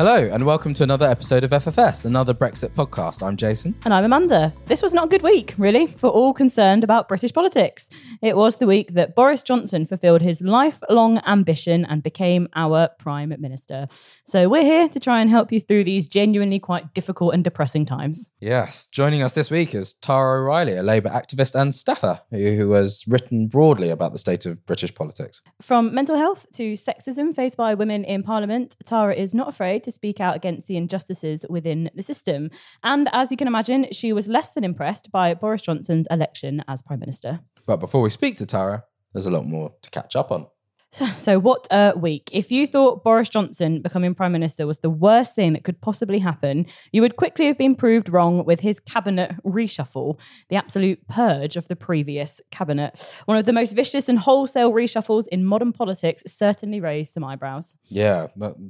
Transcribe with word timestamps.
Hello, 0.00 0.16
and 0.16 0.46
welcome 0.46 0.72
to 0.72 0.82
another 0.82 1.06
episode 1.06 1.44
of 1.44 1.50
FFS, 1.50 2.06
another 2.06 2.32
Brexit 2.32 2.70
podcast. 2.70 3.22
I'm 3.22 3.36
Jason. 3.36 3.74
And 3.84 3.92
I'm 3.92 4.02
Amanda. 4.02 4.50
This 4.64 4.80
was 4.80 4.94
not 4.94 5.04
a 5.04 5.08
good 5.08 5.20
week, 5.20 5.52
really, 5.58 5.88
for 5.88 6.08
all 6.08 6.32
concerned 6.32 6.82
about 6.82 7.06
British 7.06 7.34
politics. 7.34 7.90
It 8.22 8.34
was 8.34 8.56
the 8.56 8.66
week 8.66 8.94
that 8.94 9.14
Boris 9.14 9.42
Johnson 9.42 9.84
fulfilled 9.84 10.22
his 10.22 10.40
lifelong 10.40 11.18
ambition 11.26 11.84
and 11.84 12.02
became 12.02 12.48
our 12.56 12.88
Prime 12.98 13.34
Minister. 13.38 13.88
So 14.26 14.48
we're 14.48 14.62
here 14.62 14.88
to 14.88 14.98
try 14.98 15.20
and 15.20 15.28
help 15.28 15.52
you 15.52 15.60
through 15.60 15.84
these 15.84 16.06
genuinely 16.06 16.60
quite 16.60 16.94
difficult 16.94 17.34
and 17.34 17.44
depressing 17.44 17.84
times. 17.84 18.30
Yes, 18.40 18.86
joining 18.86 19.20
us 19.22 19.34
this 19.34 19.50
week 19.50 19.74
is 19.74 19.92
Tara 19.92 20.40
O'Reilly, 20.40 20.76
a 20.76 20.82
Labour 20.82 21.10
activist 21.10 21.54
and 21.54 21.74
staffer 21.74 22.22
who, 22.30 22.56
who 22.56 22.72
has 22.72 23.04
written 23.06 23.48
broadly 23.48 23.90
about 23.90 24.12
the 24.12 24.18
state 24.18 24.46
of 24.46 24.64
British 24.64 24.94
politics. 24.94 25.42
From 25.60 25.92
mental 25.92 26.16
health 26.16 26.46
to 26.54 26.72
sexism 26.72 27.36
faced 27.36 27.58
by 27.58 27.74
women 27.74 28.02
in 28.04 28.22
Parliament, 28.22 28.76
Tara 28.86 29.14
is 29.14 29.34
not 29.34 29.50
afraid 29.50 29.84
to 29.84 29.89
speak 29.92 30.20
out 30.20 30.36
against 30.36 30.66
the 30.66 30.76
injustices 30.76 31.44
within 31.48 31.90
the 31.94 32.02
system. 32.02 32.50
And 32.82 33.08
as 33.12 33.30
you 33.30 33.36
can 33.36 33.48
imagine, 33.48 33.86
she 33.92 34.12
was 34.12 34.28
less 34.28 34.52
than 34.52 34.64
impressed 34.64 35.10
by 35.10 35.34
Boris 35.34 35.62
Johnson's 35.62 36.06
election 36.10 36.62
as 36.68 36.82
Prime 36.82 37.00
Minister. 37.00 37.40
But 37.66 37.78
before 37.78 38.02
we 38.02 38.10
speak 38.10 38.36
to 38.36 38.46
Tara, 38.46 38.84
there's 39.12 39.26
a 39.26 39.30
lot 39.30 39.46
more 39.46 39.72
to 39.82 39.90
catch 39.90 40.16
up 40.16 40.30
on. 40.30 40.46
So, 40.92 41.06
so 41.18 41.38
what 41.38 41.68
a 41.70 41.92
week. 41.96 42.30
If 42.32 42.50
you 42.50 42.66
thought 42.66 43.04
Boris 43.04 43.28
Johnson 43.28 43.80
becoming 43.80 44.14
Prime 44.14 44.32
Minister 44.32 44.66
was 44.66 44.80
the 44.80 44.90
worst 44.90 45.36
thing 45.36 45.52
that 45.52 45.62
could 45.62 45.80
possibly 45.80 46.18
happen, 46.18 46.66
you 46.92 47.00
would 47.00 47.16
quickly 47.16 47.46
have 47.46 47.56
been 47.56 47.76
proved 47.76 48.08
wrong 48.08 48.44
with 48.44 48.58
his 48.58 48.80
cabinet 48.80 49.32
reshuffle, 49.44 50.18
the 50.48 50.56
absolute 50.56 51.06
purge 51.06 51.56
of 51.56 51.68
the 51.68 51.76
previous 51.76 52.40
cabinet. 52.50 53.00
One 53.26 53.36
of 53.36 53.44
the 53.44 53.52
most 53.52 53.72
vicious 53.72 54.08
and 54.08 54.18
wholesale 54.18 54.72
reshuffles 54.72 55.26
in 55.30 55.44
modern 55.44 55.72
politics 55.72 56.24
certainly 56.26 56.80
raised 56.80 57.12
some 57.12 57.22
eyebrows. 57.22 57.76
Yeah, 57.84 58.26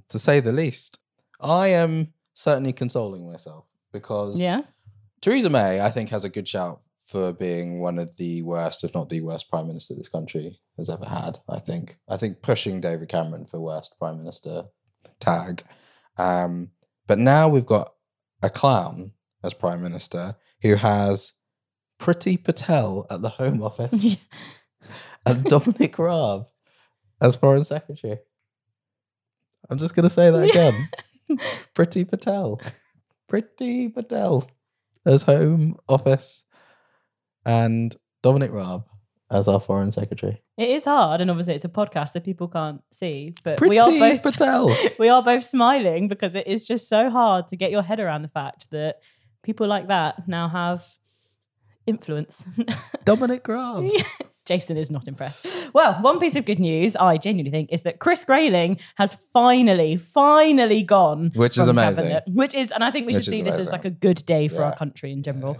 to 0.08 0.18
say 0.18 0.40
the 0.40 0.52
least. 0.52 0.99
I 1.42 1.68
am 1.68 2.12
certainly 2.34 2.72
consoling 2.72 3.30
myself 3.30 3.66
because 3.92 4.40
Yeah. 4.40 4.62
Theresa 5.20 5.50
May, 5.50 5.80
I 5.80 5.90
think, 5.90 6.10
has 6.10 6.24
a 6.24 6.28
good 6.30 6.48
shout 6.48 6.80
for 7.04 7.32
being 7.32 7.80
one 7.80 7.98
of 7.98 8.16
the 8.16 8.42
worst, 8.42 8.84
if 8.84 8.94
not 8.94 9.08
the 9.08 9.20
worst, 9.20 9.50
prime 9.50 9.66
minister 9.66 9.94
this 9.94 10.08
country 10.08 10.60
has 10.78 10.88
ever 10.88 11.04
had. 11.06 11.40
I 11.48 11.58
think. 11.58 11.98
I 12.08 12.16
think 12.16 12.40
pushing 12.42 12.80
David 12.80 13.08
Cameron 13.08 13.46
for 13.46 13.60
worst 13.60 13.94
prime 13.98 14.18
minister 14.18 14.64
tag. 15.18 15.62
Um, 16.16 16.70
but 17.06 17.18
now 17.18 17.48
we've 17.48 17.66
got 17.66 17.92
a 18.42 18.48
clown 18.48 19.12
as 19.42 19.54
prime 19.54 19.82
minister 19.82 20.36
who 20.62 20.76
has 20.76 21.32
Priti 21.98 22.42
Patel 22.42 23.06
at 23.10 23.20
the 23.22 23.28
Home 23.30 23.62
Office 23.62 24.16
and 25.26 25.44
Dominic 25.44 25.98
Raab 25.98 26.46
as 27.20 27.36
foreign 27.36 27.64
secretary. 27.64 28.18
I'm 29.68 29.78
just 29.78 29.94
going 29.94 30.04
to 30.08 30.14
say 30.14 30.30
that 30.30 30.42
again. 30.50 30.88
Priti 31.74 32.08
Patel. 32.08 32.60
Priti 33.30 33.92
Patel 33.92 34.48
as 35.06 35.22
Home 35.22 35.76
Office 35.88 36.44
and 37.44 37.94
Dominic 38.22 38.52
Raab 38.52 38.84
as 39.30 39.48
our 39.48 39.60
Foreign 39.60 39.92
Secretary. 39.92 40.42
It 40.56 40.68
is 40.68 40.84
hard, 40.84 41.20
and 41.20 41.30
obviously 41.30 41.54
it's 41.54 41.64
a 41.64 41.68
podcast 41.68 42.12
that 42.12 42.24
people 42.24 42.48
can't 42.48 42.82
see, 42.92 43.34
but 43.44 43.56
Pretty 43.56 43.70
we 43.70 43.78
are 43.78 43.86
both 43.86 44.22
Patel. 44.22 44.76
we 44.98 45.08
are 45.08 45.22
both 45.22 45.44
smiling 45.44 46.08
because 46.08 46.34
it 46.34 46.46
is 46.46 46.66
just 46.66 46.88
so 46.88 47.08
hard 47.10 47.46
to 47.48 47.56
get 47.56 47.70
your 47.70 47.82
head 47.82 48.00
around 48.00 48.22
the 48.22 48.28
fact 48.28 48.70
that 48.70 48.96
people 49.42 49.66
like 49.66 49.88
that 49.88 50.28
now 50.28 50.48
have 50.48 50.84
influence. 51.86 52.46
Dominic 53.04 53.46
Raab. 53.46 53.90
Jason 54.50 54.76
is 54.76 54.90
not 54.90 55.06
impressed. 55.06 55.46
Well, 55.72 55.94
one 56.00 56.18
piece 56.18 56.34
of 56.34 56.44
good 56.44 56.58
news 56.58 56.96
I 56.96 57.18
genuinely 57.18 57.52
think 57.52 57.70
is 57.70 57.82
that 57.82 58.00
Chris 58.00 58.24
Grayling 58.24 58.80
has 58.96 59.14
finally, 59.32 59.96
finally 59.96 60.82
gone, 60.82 61.30
Which 61.36 61.56
is 61.56 61.68
amazing. 61.68 62.06
cabinet, 62.06 62.24
which 62.26 62.52
is, 62.52 62.72
and 62.72 62.82
I 62.82 62.90
think 62.90 63.06
we 63.06 63.14
Which 63.14 63.26
should 63.26 63.34
see 63.34 63.42
this 63.42 63.54
as 63.54 63.70
like 63.70 63.84
a 63.84 63.90
good 63.90 64.26
day 64.26 64.48
for 64.48 64.64
our 64.64 64.74
country 64.74 65.12
in 65.12 65.22
general. 65.22 65.56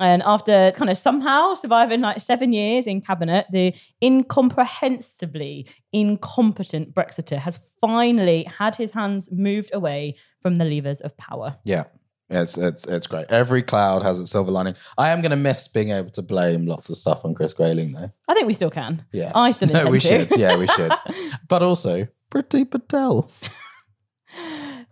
And 0.00 0.24
after 0.24 0.72
kind 0.72 0.90
of 0.90 0.98
somehow 0.98 1.54
surviving 1.54 2.00
like 2.00 2.20
seven 2.20 2.52
years 2.52 2.88
in 2.88 3.00
cabinet, 3.00 3.46
the 3.52 3.76
incomprehensibly 4.00 5.68
incompetent 5.92 6.92
Brexiter 6.92 7.38
has 7.38 7.60
finally 7.80 8.42
had 8.58 8.74
his 8.74 8.90
hands 8.90 9.28
moved 9.30 9.70
away 9.72 10.16
from 10.40 10.56
the 10.56 10.64
levers 10.64 11.00
of 11.00 11.16
power. 11.16 11.52
Yeah. 11.62 11.84
It's 12.32 12.56
it's 12.56 12.86
it's 12.86 13.06
great. 13.06 13.26
Every 13.28 13.62
cloud 13.62 14.02
has 14.02 14.18
its 14.18 14.30
silver 14.30 14.50
lining. 14.50 14.74
I 14.96 15.10
am 15.10 15.20
going 15.20 15.30
to 15.30 15.36
miss 15.36 15.68
being 15.68 15.90
able 15.90 16.10
to 16.10 16.22
blame 16.22 16.66
lots 16.66 16.88
of 16.88 16.96
stuff 16.96 17.24
on 17.24 17.34
Chris 17.34 17.52
Grayling, 17.52 17.92
though. 17.92 18.10
I 18.26 18.34
think 18.34 18.46
we 18.46 18.54
still 18.54 18.70
can. 18.70 19.04
Yeah, 19.12 19.32
I 19.34 19.50
still 19.50 19.68
intend 19.68 19.84
no, 19.84 19.90
we 19.90 20.00
to. 20.00 20.08
should. 20.08 20.38
Yeah, 20.38 20.56
we 20.56 20.66
should. 20.66 20.92
But 21.48 21.62
also, 21.62 22.08
Priti 22.30 22.68
Patel. 22.68 23.30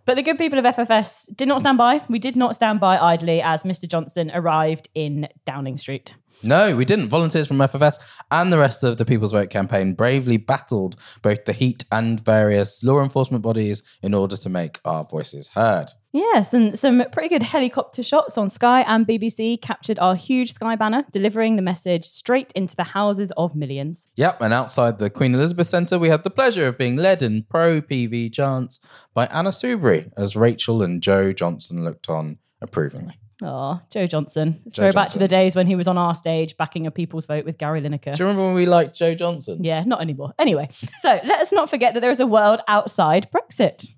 But 0.05 0.15
the 0.15 0.23
good 0.23 0.37
people 0.39 0.57
of 0.57 0.65
FFS 0.65 1.35
did 1.35 1.47
not 1.47 1.61
stand 1.61 1.77
by. 1.77 2.03
We 2.09 2.17
did 2.17 2.35
not 2.35 2.55
stand 2.55 2.79
by 2.79 2.97
idly 2.97 3.41
as 3.41 3.63
Mr. 3.63 3.87
Johnson 3.87 4.31
arrived 4.33 4.89
in 4.95 5.27
Downing 5.45 5.77
Street. 5.77 6.15
No, 6.43 6.75
we 6.75 6.85
didn't. 6.85 7.09
Volunteers 7.09 7.47
from 7.47 7.57
FFS 7.57 7.99
and 8.31 8.51
the 8.51 8.57
rest 8.57 8.83
of 8.83 8.97
the 8.97 9.05
People's 9.05 9.31
Vote 9.31 9.49
campaign 9.49 9.93
bravely 9.93 10.37
battled 10.37 10.95
both 11.21 11.45
the 11.45 11.53
heat 11.53 11.85
and 11.91 12.23
various 12.23 12.83
law 12.83 13.01
enforcement 13.01 13.43
bodies 13.43 13.83
in 14.01 14.13
order 14.13 14.35
to 14.37 14.49
make 14.49 14.79
our 14.85 15.03
voices 15.03 15.49
heard. 15.49 15.87
Yes, 16.13 16.53
and 16.53 16.77
some 16.77 17.03
pretty 17.11 17.29
good 17.29 17.43
helicopter 17.43 18.03
shots 18.03 18.37
on 18.37 18.49
Sky 18.49 18.81
and 18.81 19.07
BBC 19.07 19.61
captured 19.61 19.97
our 19.99 20.15
huge 20.15 20.53
Sky 20.53 20.75
banner, 20.75 21.05
delivering 21.11 21.55
the 21.55 21.61
message 21.61 22.03
straight 22.05 22.51
into 22.53 22.75
the 22.75 22.83
houses 22.83 23.31
of 23.37 23.55
millions. 23.55 24.09
Yep, 24.15 24.41
and 24.41 24.53
outside 24.53 24.97
the 24.97 25.09
Queen 25.09 25.33
Elizabeth 25.33 25.67
Centre, 25.67 25.97
we 25.97 26.09
had 26.09 26.23
the 26.23 26.29
pleasure 26.29 26.67
of 26.67 26.77
being 26.77 26.97
led 26.97 27.21
in 27.21 27.43
pro 27.43 27.81
PV 27.81 28.33
chants 28.33 28.81
by 29.13 29.27
Anna 29.27 29.51
Soubry 29.51 30.11
as 30.17 30.35
Rachel 30.35 30.83
and 30.83 31.01
Jo 31.01 31.31
Johnson 31.31 31.85
looked 31.85 32.09
on 32.09 32.39
approvingly. 32.61 33.17
Oh, 33.43 33.81
Jo 33.89 34.05
Johnson. 34.05 34.61
Jo 34.69 34.83
Throw 34.83 34.91
back 34.91 35.07
to 35.07 35.13
Johnson. 35.13 35.19
the 35.21 35.27
days 35.27 35.55
when 35.55 35.65
he 35.65 35.75
was 35.75 35.87
on 35.87 35.97
our 35.97 36.13
stage 36.13 36.55
backing 36.57 36.85
a 36.85 36.91
People's 36.91 37.25
Vote 37.25 37.43
with 37.43 37.57
Gary 37.57 37.81
Lineker. 37.81 38.13
Do 38.15 38.23
you 38.23 38.27
remember 38.29 38.45
when 38.45 38.53
we 38.55 38.65
liked 38.67 38.95
Jo 38.95 39.15
Johnson? 39.15 39.63
Yeah, 39.63 39.83
not 39.83 40.01
anymore. 40.01 40.33
Anyway, 40.37 40.69
so 41.01 41.19
let 41.23 41.41
us 41.41 41.51
not 41.51 41.69
forget 41.69 41.93
that 41.95 42.01
there 42.01 42.11
is 42.11 42.19
a 42.19 42.27
world 42.27 42.59
outside 42.67 43.27
Brexit. 43.33 43.89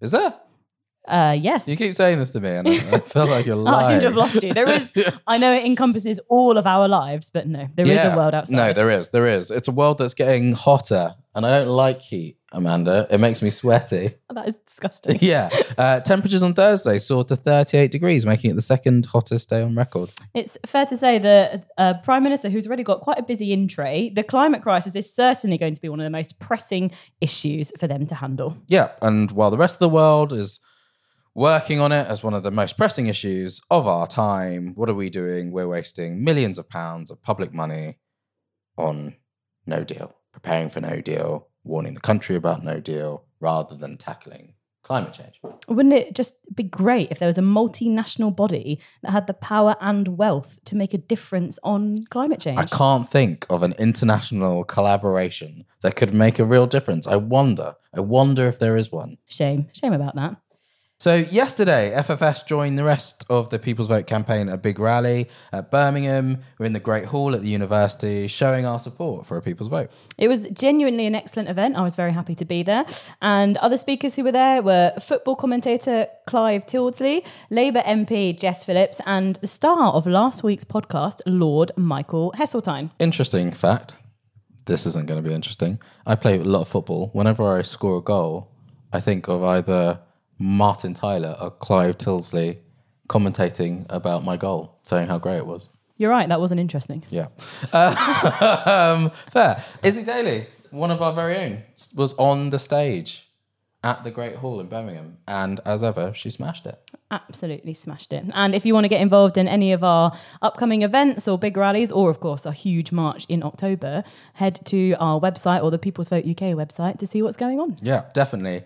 Is 0.00 0.12
there? 0.12 0.34
Uh, 1.06 1.36
yes. 1.40 1.68
You 1.68 1.76
keep 1.76 1.94
saying 1.94 2.18
this 2.18 2.30
to 2.30 2.40
me, 2.40 2.50
and 2.50 2.68
I, 2.68 2.72
I 2.72 2.98
feel 3.00 3.26
like 3.26 3.46
you're 3.46 3.56
Oh, 3.60 3.60
lying. 3.62 3.86
I 3.86 3.90
seem 3.92 4.00
to 4.00 4.06
have 4.06 4.16
lost 4.16 4.42
you. 4.42 4.52
There 4.52 4.68
is, 4.68 4.90
I 5.26 5.38
know 5.38 5.52
it 5.52 5.64
encompasses 5.64 6.18
all 6.28 6.58
of 6.58 6.66
our 6.66 6.88
lives, 6.88 7.30
but 7.30 7.46
no, 7.46 7.68
there 7.74 7.86
is 7.88 8.00
a 8.02 8.16
world 8.16 8.34
outside. 8.34 8.56
No, 8.56 8.72
there 8.72 8.90
is. 8.90 9.10
There 9.10 9.26
is. 9.26 9.50
It's 9.50 9.68
a 9.68 9.72
world 9.72 9.98
that's 9.98 10.14
getting 10.14 10.52
hotter, 10.52 11.14
and 11.34 11.46
I 11.46 11.50
don't 11.58 11.68
like 11.68 12.00
heat, 12.00 12.38
Amanda. 12.52 13.06
It 13.10 13.18
makes 13.18 13.42
me 13.42 13.50
sweaty. 13.50 14.14
That 14.36 14.48
is 14.48 14.56
disgusting. 14.66 15.16
yeah. 15.22 15.48
Uh, 15.78 16.00
temperatures 16.00 16.42
on 16.42 16.52
Thursday 16.52 16.98
soared 16.98 17.28
to 17.28 17.36
38 17.36 17.90
degrees, 17.90 18.26
making 18.26 18.50
it 18.50 18.54
the 18.54 18.60
second 18.60 19.06
hottest 19.06 19.48
day 19.48 19.62
on 19.62 19.74
record. 19.74 20.10
It's 20.34 20.58
fair 20.66 20.84
to 20.84 20.94
say 20.96 21.18
that 21.18 21.68
a 21.78 21.94
Prime 21.94 22.22
Minister 22.22 22.50
who's 22.50 22.66
already 22.66 22.82
got 22.82 23.00
quite 23.00 23.16
a 23.18 23.22
busy 23.22 23.54
in 23.54 23.66
tray, 23.66 24.10
the 24.10 24.22
climate 24.22 24.60
crisis 24.60 24.94
is 24.94 25.10
certainly 25.10 25.56
going 25.56 25.72
to 25.74 25.80
be 25.80 25.88
one 25.88 26.00
of 26.00 26.04
the 26.04 26.10
most 26.10 26.38
pressing 26.38 26.90
issues 27.22 27.72
for 27.78 27.86
them 27.86 28.06
to 28.08 28.14
handle. 28.14 28.58
Yeah. 28.66 28.90
And 29.00 29.30
while 29.30 29.50
the 29.50 29.56
rest 29.56 29.76
of 29.76 29.80
the 29.80 29.88
world 29.88 30.34
is 30.34 30.60
working 31.36 31.78
on 31.80 31.92
it 31.92 32.06
as 32.06 32.22
one 32.22 32.32
of 32.32 32.42
the 32.42 32.50
most 32.50 32.78
pressing 32.78 33.08
issues 33.08 33.60
of 33.70 33.86
our 33.86 34.06
time, 34.06 34.72
what 34.74 34.88
are 34.88 34.94
we 34.94 35.10
doing? 35.10 35.52
We're 35.52 35.68
wasting 35.68 36.24
millions 36.24 36.56
of 36.58 36.66
pounds 36.66 37.10
of 37.10 37.22
public 37.22 37.52
money 37.52 37.98
on 38.78 39.16
no 39.66 39.84
deal, 39.84 40.16
preparing 40.32 40.70
for 40.70 40.80
no 40.80 41.02
deal, 41.02 41.48
warning 41.62 41.92
the 41.92 42.00
country 42.00 42.36
about 42.36 42.64
no 42.64 42.80
deal, 42.80 43.26
rather 43.38 43.76
than 43.76 43.98
tackling 43.98 44.54
climate 44.82 45.12
change. 45.12 45.38
Wouldn't 45.68 45.94
it 45.94 46.14
just 46.14 46.36
be 46.54 46.62
great 46.62 47.10
if 47.10 47.18
there 47.18 47.26
was 47.26 47.36
a 47.36 47.42
multinational 47.42 48.34
body 48.34 48.80
that 49.02 49.10
had 49.10 49.26
the 49.26 49.34
power 49.34 49.76
and 49.80 50.16
wealth 50.16 50.58
to 50.66 50.76
make 50.76 50.94
a 50.94 50.98
difference 50.98 51.58
on 51.62 52.06
climate 52.06 52.40
change? 52.40 52.58
I 52.58 52.64
can't 52.64 53.06
think 53.06 53.44
of 53.50 53.62
an 53.62 53.74
international 53.78 54.64
collaboration 54.64 55.66
that 55.82 55.96
could 55.96 56.14
make 56.14 56.38
a 56.38 56.44
real 56.46 56.66
difference. 56.66 57.06
I 57.06 57.16
wonder. 57.16 57.74
I 57.92 58.00
wonder 58.00 58.46
if 58.46 58.58
there 58.58 58.76
is 58.76 58.90
one. 58.90 59.18
Shame. 59.28 59.68
Shame 59.74 59.92
about 59.92 60.14
that. 60.14 60.36
So 60.98 61.16
yesterday, 61.16 61.92
FFS 61.94 62.46
joined 62.46 62.78
the 62.78 62.84
rest 62.84 63.26
of 63.28 63.50
the 63.50 63.58
People's 63.58 63.88
Vote 63.88 64.06
campaign 64.06 64.48
at 64.48 64.54
a 64.54 64.58
big 64.58 64.78
rally 64.78 65.28
at 65.52 65.70
Birmingham. 65.70 66.38
We're 66.58 66.64
in 66.64 66.72
the 66.72 66.80
Great 66.80 67.04
Hall 67.04 67.34
at 67.34 67.42
the 67.42 67.50
university, 67.50 68.28
showing 68.28 68.64
our 68.64 68.80
support 68.80 69.26
for 69.26 69.36
a 69.36 69.42
People's 69.42 69.68
Vote. 69.68 69.90
It 70.16 70.28
was 70.28 70.46
genuinely 70.48 71.04
an 71.04 71.14
excellent 71.14 71.50
event. 71.50 71.76
I 71.76 71.82
was 71.82 71.96
very 71.96 72.12
happy 72.12 72.34
to 72.36 72.46
be 72.46 72.62
there. 72.62 72.86
And 73.20 73.58
other 73.58 73.76
speakers 73.76 74.14
who 74.14 74.24
were 74.24 74.32
there 74.32 74.62
were 74.62 74.94
football 74.98 75.36
commentator 75.36 76.06
Clive 76.26 76.64
Tyldesley, 76.64 77.26
Labour 77.50 77.82
MP 77.82 78.36
Jess 78.38 78.64
Phillips, 78.64 78.98
and 79.04 79.36
the 79.36 79.48
star 79.48 79.92
of 79.92 80.06
last 80.06 80.42
week's 80.42 80.64
podcast, 80.64 81.20
Lord 81.26 81.72
Michael 81.76 82.32
Heseltine. 82.38 82.90
Interesting 82.98 83.52
fact. 83.52 83.96
This 84.64 84.86
isn't 84.86 85.06
going 85.06 85.22
to 85.22 85.28
be 85.28 85.34
interesting. 85.34 85.78
I 86.06 86.14
play 86.14 86.40
a 86.40 86.42
lot 86.42 86.62
of 86.62 86.68
football. 86.68 87.10
Whenever 87.12 87.54
I 87.54 87.60
score 87.60 87.98
a 87.98 88.02
goal, 88.02 88.50
I 88.94 89.00
think 89.00 89.28
of 89.28 89.44
either 89.44 90.00
Martin 90.38 90.94
Tyler 90.94 91.36
or 91.40 91.50
Clive 91.50 91.98
Tyldesley 91.98 92.58
commentating 93.08 93.86
about 93.88 94.24
my 94.24 94.36
goal, 94.36 94.78
saying 94.82 95.08
how 95.08 95.18
great 95.18 95.38
it 95.38 95.46
was. 95.46 95.68
You're 95.96 96.10
right, 96.10 96.28
that 96.28 96.40
wasn't 96.40 96.60
interesting. 96.60 97.04
Yeah. 97.08 97.28
um, 97.72 99.10
fair. 99.30 99.62
Izzy 99.82 100.04
Daly, 100.04 100.46
one 100.70 100.90
of 100.90 101.00
our 101.00 101.12
very 101.12 101.36
own, 101.36 101.62
was 101.94 102.12
on 102.14 102.50
the 102.50 102.58
stage 102.58 103.26
at 103.82 104.02
the 104.04 104.10
Great 104.10 104.36
Hall 104.36 104.60
in 104.60 104.66
Birmingham. 104.66 105.18
And 105.28 105.60
as 105.64 105.82
ever, 105.82 106.12
she 106.12 106.28
smashed 106.28 106.66
it. 106.66 106.78
Absolutely 107.10 107.72
smashed 107.72 108.12
it. 108.12 108.24
And 108.34 108.54
if 108.54 108.66
you 108.66 108.74
want 108.74 108.84
to 108.84 108.88
get 108.88 109.00
involved 109.00 109.38
in 109.38 109.46
any 109.46 109.72
of 109.72 109.84
our 109.84 110.18
upcoming 110.42 110.82
events 110.82 111.28
or 111.28 111.38
big 111.38 111.56
rallies, 111.56 111.92
or 111.92 112.10
of 112.10 112.18
course 112.18 112.44
a 112.44 112.52
huge 112.52 112.90
march 112.90 113.24
in 113.28 113.42
October, 113.42 114.02
head 114.34 114.58
to 114.66 114.94
our 114.94 115.20
website 115.20 115.62
or 115.62 115.70
the 115.70 115.78
People's 115.78 116.08
Vote 116.08 116.24
UK 116.24 116.56
website 116.56 116.98
to 116.98 117.06
see 117.06 117.22
what's 117.22 117.36
going 117.36 117.60
on. 117.60 117.76
Yeah, 117.80 118.06
definitely. 118.12 118.64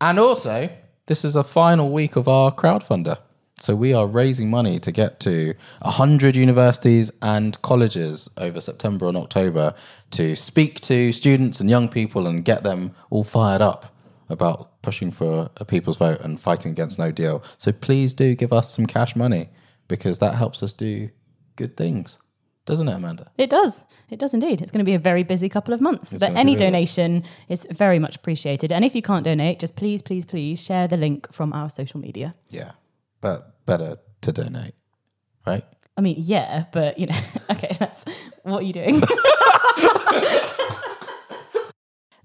And 0.00 0.18
also, 0.18 0.68
this 1.06 1.24
is 1.24 1.36
a 1.36 1.44
final 1.44 1.90
week 1.90 2.16
of 2.16 2.28
our 2.28 2.52
crowdfunder. 2.52 3.18
So 3.58 3.74
we 3.74 3.94
are 3.94 4.06
raising 4.06 4.50
money 4.50 4.78
to 4.80 4.92
get 4.92 5.18
to 5.20 5.54
100 5.80 6.36
universities 6.36 7.10
and 7.22 7.60
colleges 7.62 8.28
over 8.36 8.60
September 8.60 9.08
and 9.08 9.16
October 9.16 9.74
to 10.10 10.36
speak 10.36 10.80
to 10.82 11.10
students 11.12 11.60
and 11.60 11.70
young 11.70 11.88
people 11.88 12.26
and 12.26 12.44
get 12.44 12.64
them 12.64 12.94
all 13.08 13.24
fired 13.24 13.62
up 13.62 13.94
about 14.28 14.82
pushing 14.82 15.10
for 15.10 15.50
a 15.56 15.64
people's 15.64 15.96
vote 15.96 16.20
and 16.20 16.38
fighting 16.38 16.72
against 16.72 16.98
no 16.98 17.10
deal. 17.10 17.42
So 17.56 17.72
please 17.72 18.12
do 18.12 18.34
give 18.34 18.52
us 18.52 18.74
some 18.74 18.86
cash 18.86 19.16
money 19.16 19.48
because 19.88 20.18
that 20.18 20.34
helps 20.34 20.62
us 20.62 20.72
do 20.72 21.08
good 21.54 21.76
things. 21.76 22.18
Doesn't 22.66 22.88
it, 22.88 22.94
Amanda? 22.94 23.30
It 23.38 23.48
does. 23.48 23.84
It 24.10 24.18
does 24.18 24.34
indeed. 24.34 24.60
It's 24.60 24.72
going 24.72 24.84
to 24.84 24.84
be 24.84 24.94
a 24.94 24.98
very 24.98 25.22
busy 25.22 25.48
couple 25.48 25.72
of 25.72 25.80
months. 25.80 26.12
It's 26.12 26.20
but 26.20 26.34
any 26.34 26.54
busy. 26.54 26.64
donation 26.64 27.22
is 27.48 27.66
very 27.70 28.00
much 28.00 28.16
appreciated. 28.16 28.72
And 28.72 28.84
if 28.84 28.94
you 28.94 29.02
can't 29.02 29.24
donate, 29.24 29.60
just 29.60 29.76
please, 29.76 30.02
please, 30.02 30.26
please 30.26 30.60
share 30.60 30.88
the 30.88 30.96
link 30.96 31.32
from 31.32 31.52
our 31.52 31.70
social 31.70 32.00
media. 32.00 32.32
Yeah. 32.50 32.72
But 33.20 33.64
better 33.66 33.98
to 34.22 34.32
donate, 34.32 34.74
right? 35.46 35.64
I 35.96 36.00
mean, 36.00 36.16
yeah, 36.18 36.64
but 36.72 36.98
you 36.98 37.06
know, 37.06 37.18
okay, 37.50 37.70
that's 37.78 38.04
what 38.42 38.62
are 38.62 38.66
you 38.66 38.72
doing? 38.72 39.00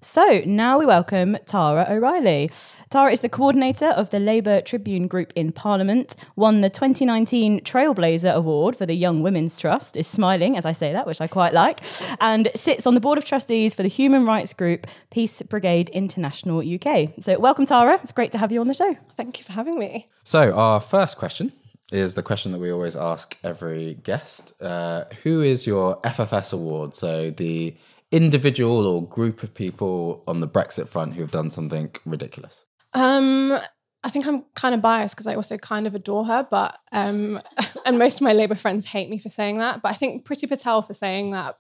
so 0.03 0.42
now 0.48 0.80
we 0.80 0.86
welcome 0.88 1.38
Tara 1.45 1.86
O'Reilly. 1.88 2.50
Tara 2.89 3.12
is 3.12 3.19
the 3.19 3.30
coordinator 3.30 3.86
of 3.86 4.09
the 4.09 4.19
Labour 4.19 4.59
Tribune 4.59 5.07
Group 5.07 5.31
in 5.36 5.51
Parliament, 5.51 6.15
won 6.36 6.62
the 6.62 6.71
2019 6.71 7.62
Trailblazer 7.62 8.33
Award 8.33 8.75
for 8.75 8.88
the 8.88 8.95
Young 8.95 9.21
Women's 9.21 9.57
Trust, 9.57 9.95
is 9.95 10.07
smiling 10.07 10.57
as 10.57 10.65
I 10.65 10.71
say 10.71 10.92
that, 10.92 11.06
which 11.06 11.21
I 11.21 11.27
quite 11.27 11.53
like, 11.53 11.81
and 12.19 12.50
sits 12.56 12.88
on 12.88 12.95
the 12.95 13.00
Board 13.00 13.19
of 13.19 13.25
Trustees 13.25 13.75
for 13.75 13.83
the 13.83 13.89
human 13.89 14.25
rights 14.25 14.56
group 14.56 14.88
Peace 15.12 15.39
Brigade 15.44 15.89
International 15.89 16.59
UK. 16.59 17.12
So 17.19 17.38
welcome, 17.38 17.68
Tara. 17.68 18.00
It's 18.01 18.12
great 18.12 18.31
to 18.31 18.39
have 18.39 18.51
you 18.51 18.59
on 18.59 18.68
the 18.68 18.74
show. 18.74 18.98
Thank 19.15 19.38
you 19.38 19.45
for 19.45 19.53
having 19.53 19.77
me. 19.77 20.07
So, 20.24 20.51
our 20.53 20.80
first 20.80 21.18
question 21.18 21.53
is 21.92 22.15
the 22.15 22.24
question 22.24 22.53
that 22.53 22.59
we 22.59 22.71
always 22.71 22.95
ask 22.95 23.38
every 23.44 23.95
guest 24.03 24.53
uh, 24.62 25.03
Who 25.21 25.42
is 25.42 25.68
your 25.68 26.01
FFS 26.01 26.53
award? 26.53 26.95
So, 26.95 27.30
the 27.30 27.75
individual 28.12 28.86
or 28.86 29.06
group 29.06 29.44
of 29.44 29.54
people 29.54 30.24
on 30.28 30.40
the 30.42 30.48
Brexit 30.48 30.88
front 30.88 31.13
who 31.13 31.22
have 31.22 31.31
done 31.31 31.50
something 31.50 31.94
ridiculous. 32.06 32.66
Um, 32.94 33.58
I 34.04 34.10
think 34.10 34.25
I'm 34.28 34.44
kind 34.56 34.74
of 34.75 34.81
biased 34.81 35.16
because 35.16 35.28
I 35.28 35.36
also 35.36 35.58
kind 35.58 35.88
of 35.88 35.96
adore 35.96 36.25
her, 36.25 36.48
but 36.50 36.78
um, 36.92 37.40
and 37.86 37.98
most 38.00 38.18
of 38.18 38.22
my 38.24 38.34
Labour 38.34 38.56
friends 38.56 38.86
hate 38.86 39.10
me 39.10 39.18
for 39.18 39.30
saying 39.30 39.58
that. 39.60 39.81
But 39.81 39.90
I 39.90 39.94
think 39.94 40.25
Priti 40.25 40.48
Patel 40.50 40.81
for 40.81 40.94
saying 40.94 41.31
that 41.31 41.56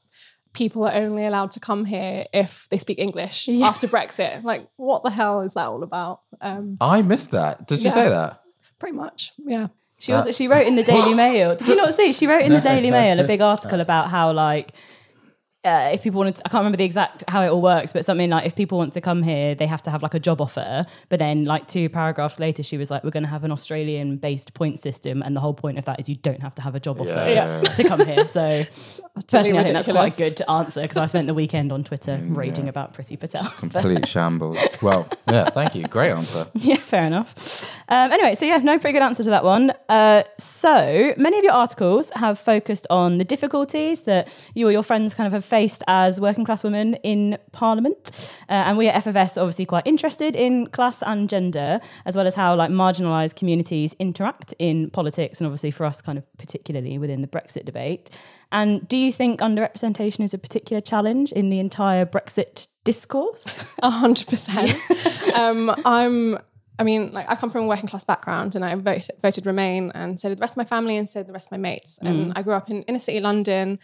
people 0.53 0.83
are 0.85 0.93
only 0.93 1.25
allowed 1.25 1.51
to 1.51 1.59
come 1.61 1.85
here 1.85 2.25
if 2.33 2.67
they 2.69 2.77
speak 2.77 2.99
English 2.99 3.47
after 3.47 3.87
Brexit. 3.87 4.43
Like, 4.43 4.63
what 4.75 5.03
the 5.03 5.09
hell 5.09 5.41
is 5.41 5.53
that 5.53 5.67
all 5.67 5.83
about? 5.83 6.19
Um, 6.41 6.77
I 6.81 7.01
missed 7.01 7.31
that. 7.31 7.67
Did 7.67 7.79
she 7.79 7.85
Yeah. 7.85 7.91
say 7.91 8.09
that? 8.09 8.37
pretty 8.79 8.97
much, 8.97 9.31
yeah. 9.45 9.67
She 9.99 10.11
also 10.11 10.31
she 10.31 10.47
wrote 10.47 10.65
in 10.65 10.75
the 10.75 10.81
Daily 10.93 11.13
Mail. 11.13 11.55
Did 11.55 11.67
you 11.67 11.75
not 11.75 11.93
see? 11.93 12.11
She 12.13 12.25
wrote 12.25 12.41
in 12.41 12.51
the 12.51 12.59
Daily 12.59 12.89
Mail 12.89 13.19
a 13.19 13.23
big 13.23 13.39
article 13.39 13.79
about 13.79 14.09
how 14.09 14.31
like 14.33 14.71
uh, 15.63 15.91
if 15.93 16.01
people 16.01 16.17
wanted, 16.17 16.35
to, 16.37 16.41
I 16.45 16.49
can't 16.49 16.61
remember 16.61 16.77
the 16.77 16.83
exact 16.85 17.23
how 17.27 17.43
it 17.43 17.49
all 17.49 17.61
works, 17.61 17.93
but 17.93 18.03
something 18.03 18.29
like 18.31 18.47
if 18.47 18.55
people 18.55 18.79
want 18.79 18.93
to 18.93 19.01
come 19.01 19.21
here, 19.21 19.53
they 19.53 19.67
have 19.67 19.83
to 19.83 19.91
have 19.91 20.01
like 20.01 20.15
a 20.15 20.19
job 20.19 20.41
offer. 20.41 20.85
But 21.09 21.19
then, 21.19 21.45
like 21.45 21.67
two 21.67 21.87
paragraphs 21.87 22.39
later, 22.39 22.63
she 22.63 22.77
was 22.77 22.89
like, 22.89 23.03
"We're 23.03 23.11
going 23.11 23.23
to 23.23 23.29
have 23.29 23.43
an 23.43 23.51
Australian-based 23.51 24.53
point 24.55 24.79
system, 24.79 25.21
and 25.21 25.35
the 25.35 25.39
whole 25.39 25.53
point 25.53 25.77
of 25.77 25.85
that 25.85 25.99
is 25.99 26.09
you 26.09 26.15
don't 26.15 26.41
have 26.41 26.55
to 26.55 26.61
have 26.63 26.73
a 26.73 26.79
job 26.79 26.99
offer 26.99 27.09
Yeah. 27.09 27.61
to 27.61 27.83
come 27.83 28.03
here." 28.05 28.27
So 28.27 28.41
personally, 29.27 29.59
I 29.59 29.63
think 29.63 29.73
that's 29.73 29.91
quite 29.91 30.13
a 30.13 30.17
good 30.17 30.41
answer 30.49 30.81
because 30.81 30.97
I 30.97 31.05
spent 31.05 31.27
the 31.27 31.33
weekend 31.35 31.71
on 31.71 31.83
Twitter 31.83 32.17
raging 32.23 32.67
about 32.67 32.95
Priti 32.95 33.19
Patel. 33.19 33.45
Complete 33.59 34.07
shambles. 34.07 34.57
Well, 34.81 35.07
yeah, 35.29 35.51
thank 35.51 35.75
you. 35.75 35.83
Great 35.87 36.11
answer. 36.11 36.47
yeah, 36.55 36.77
fair 36.91 37.05
enough. 37.05 37.65
Um, 37.87 38.11
anyway, 38.11 38.35
so 38.35 38.45
yeah, 38.45 38.57
no 38.57 38.77
pretty 38.77 38.91
good 38.91 39.01
answer 39.01 39.23
to 39.23 39.29
that 39.29 39.45
one. 39.45 39.71
Uh, 39.87 40.23
so 40.37 41.13
many 41.17 41.37
of 41.37 41.43
your 41.43 41.53
articles 41.53 42.11
have 42.15 42.37
focused 42.37 42.85
on 42.89 43.17
the 43.17 43.23
difficulties 43.23 44.01
that 44.01 44.27
you 44.55 44.67
or 44.67 44.73
your 44.73 44.83
friends 44.83 45.13
kind 45.13 45.25
of 45.25 45.31
have 45.31 45.45
faced 45.45 45.83
as 45.87 46.19
working 46.19 46.43
class 46.43 46.65
women 46.65 46.95
in 46.95 47.37
Parliament, 47.53 48.11
uh, 48.49 48.67
and 48.67 48.77
we 48.77 48.89
at 48.89 49.03
FFS 49.05 49.37
are 49.37 49.39
obviously 49.39 49.65
quite 49.65 49.87
interested 49.87 50.35
in 50.35 50.67
class 50.67 51.01
and 51.01 51.29
gender, 51.29 51.79
as 52.05 52.17
well 52.17 52.27
as 52.27 52.35
how 52.35 52.53
like 52.55 52.69
marginalised 52.69 53.35
communities 53.35 53.95
interact 53.97 54.53
in 54.59 54.89
politics, 54.89 55.39
and 55.39 55.47
obviously 55.47 55.71
for 55.71 55.85
us, 55.85 56.01
kind 56.01 56.17
of 56.17 56.27
particularly 56.37 56.97
within 56.97 57.21
the 57.21 57.27
Brexit 57.27 57.63
debate. 57.63 58.09
And 58.51 58.85
do 58.87 58.97
you 58.97 59.13
think 59.13 59.39
underrepresentation 59.39 60.25
is 60.25 60.33
a 60.33 60.37
particular 60.37 60.81
challenge 60.81 61.31
in 61.31 61.49
the 61.49 61.59
entire 61.59 62.05
Brexit 62.05 62.67
discourse? 62.83 63.47
A 63.81 63.89
hundred 63.89 64.27
percent. 64.27 64.75
Um, 65.33 65.73
I'm. 65.85 66.39
I 66.79 66.83
mean, 66.83 67.11
like 67.11 67.29
I 67.29 67.35
come 67.35 67.49
from 67.49 67.65
a 67.65 67.67
working 67.67 67.87
class 67.87 68.03
background, 68.03 68.55
and 68.55 68.65
I 68.65 68.75
voted, 68.75 69.15
voted 69.21 69.45
Remain, 69.45 69.91
and 69.93 70.19
so 70.19 70.29
did 70.29 70.37
the 70.37 70.41
rest 70.41 70.53
of 70.53 70.57
my 70.57 70.63
family, 70.65 70.97
and 70.97 71.07
so 71.07 71.19
did 71.19 71.27
the 71.27 71.33
rest 71.33 71.47
of 71.47 71.51
my 71.51 71.57
mates. 71.57 71.99
And 72.01 72.27
mm. 72.27 72.33
I 72.35 72.41
grew 72.41 72.53
up 72.53 72.69
in 72.69 72.83
inner 72.83 72.99
city 72.99 73.19
London, 73.19 73.79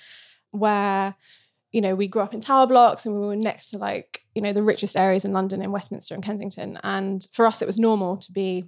where 0.51 1.15
you 1.71 1.81
know 1.81 1.95
we 1.95 2.07
grew 2.07 2.21
up 2.21 2.33
in 2.33 2.39
tower 2.39 2.65
blocks, 2.65 3.05
and 3.05 3.13
we 3.13 3.25
were 3.25 3.35
next 3.35 3.69
to 3.71 3.77
like 3.77 4.23
you 4.35 4.41
know 4.41 4.53
the 4.53 4.63
richest 4.63 4.97
areas 4.97 5.25
in 5.25 5.33
London, 5.33 5.62
in 5.62 5.71
Westminster 5.71 6.15
and 6.15 6.23
Kensington. 6.23 6.79
And 6.83 7.25
for 7.33 7.45
us, 7.45 7.62
it 7.62 7.67
was 7.67 7.79
normal 7.79 8.17
to 8.17 8.31
be 8.31 8.65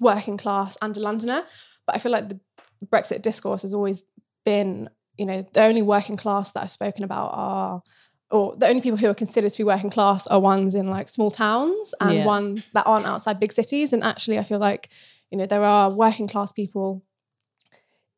working 0.00 0.36
class 0.36 0.76
and 0.82 0.96
a 0.96 1.00
Londoner. 1.00 1.44
But 1.86 1.96
I 1.96 1.98
feel 1.98 2.12
like 2.12 2.28
the 2.28 2.40
Brexit 2.84 3.22
discourse 3.22 3.62
has 3.62 3.74
always 3.74 4.02
been, 4.44 4.90
you 5.16 5.26
know, 5.26 5.46
the 5.52 5.62
only 5.62 5.82
working 5.82 6.16
class 6.16 6.52
that 6.52 6.62
I've 6.62 6.70
spoken 6.70 7.04
about 7.04 7.30
are 7.32 7.82
or 8.30 8.56
the 8.56 8.66
only 8.66 8.80
people 8.80 8.98
who 8.98 9.08
are 9.08 9.14
considered 9.14 9.52
to 9.52 9.58
be 9.58 9.64
working 9.64 9.90
class 9.90 10.26
are 10.26 10.40
ones 10.40 10.74
in 10.74 10.90
like 10.90 11.08
small 11.08 11.30
towns 11.30 11.94
and 12.00 12.18
Yeah. 12.18 12.24
ones 12.26 12.70
that 12.70 12.86
aren't 12.86 13.06
outside 13.06 13.38
big 13.38 13.52
cities. 13.52 13.92
And 13.92 14.02
actually, 14.02 14.38
I 14.38 14.42
feel 14.42 14.58
like, 14.58 14.88
you 15.30 15.38
know, 15.38 15.46
there 15.46 15.62
are 15.62 15.90
working 15.90 16.26
class 16.26 16.52
people 16.52 17.04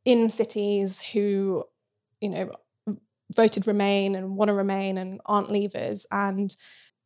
in 0.05 0.29
cities 0.29 1.03
who, 1.03 1.65
you 2.21 2.31
know, 2.31 2.53
voted 3.35 3.67
Remain 3.67 4.15
and 4.15 4.37
want 4.37 4.49
to 4.49 4.55
remain 4.55 4.97
and 4.97 5.21
aren't 5.27 5.51
leavers. 5.51 6.07
And 6.11 6.55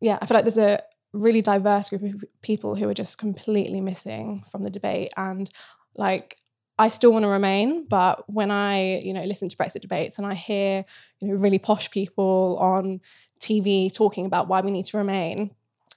yeah, 0.00 0.18
I 0.23 0.26
feel 0.26 0.37
like 0.37 0.44
there's 0.44 0.59
a 0.59 0.80
really 1.12 1.42
diverse 1.42 1.90
group 1.90 2.02
of 2.02 2.25
people 2.42 2.76
who 2.76 2.88
are 2.88 2.94
just 2.94 3.18
completely 3.18 3.80
missing 3.80 4.44
from 4.49 4.62
the 4.62 4.71
debate. 4.71 5.12
And 5.16 5.50
like, 5.97 6.37
I 6.83 6.89
still 6.89 7.12
want 7.12 7.23
to 7.23 7.29
remain, 7.29 7.87
but 7.87 8.29
when 8.29 8.51
I, 8.51 8.99
you 8.99 9.12
know, 9.12 9.21
listen 9.21 9.49
to 9.49 9.57
Brexit 9.57 9.83
debates 9.83 10.19
and 10.19 10.27
I 10.27 10.35
hear, 10.35 10.85
you 11.21 11.29
know, 11.29 11.35
really 11.35 11.61
posh 11.61 11.89
people 11.93 12.59
on 12.61 13.01
TV 13.39 13.95
talking 13.95 14.27
about 14.27 14.49
why 14.49 14.62
we 14.62 14.73
need 14.73 14.87
to 14.87 14.97
remain, 14.97 15.53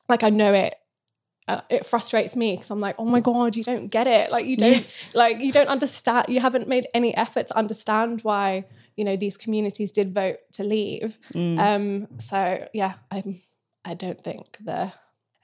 like 0.08 0.24
I 0.24 0.30
know 0.30 0.54
it 0.54 0.76
uh, 1.48 1.62
it 1.72 1.88
frustrates 1.88 2.36
me 2.36 2.54
because 2.54 2.70
I'm 2.70 2.80
like, 2.80 2.98
oh 3.00 3.06
my 3.06 3.20
god, 3.20 3.56
you 3.56 3.64
don't 3.64 3.88
get 3.88 4.06
it. 4.06 4.30
Like 4.30 4.46
you 4.46 4.58
don't, 4.58 4.86
like 5.16 5.42
you 5.42 5.52
don't 5.52 5.70
understand. 5.70 6.28
You 6.30 6.40
haven't 6.40 6.68
made 6.68 6.86
any 6.94 7.16
effort 7.16 7.48
to 7.48 7.58
understand 7.58 8.22
why 8.22 8.66
you 8.96 9.06
know 9.06 9.16
these 9.16 9.38
communities 9.38 9.92
did 9.92 10.14
vote 10.14 10.38
to 10.54 10.64
leave. 10.64 11.18
Um, 11.60 12.08
so 12.20 12.68
yeah, 12.74 12.94
I'm. 13.10 13.42
I 13.84 13.96
don't 13.96 14.20
think 14.20 14.58
the 14.64 14.94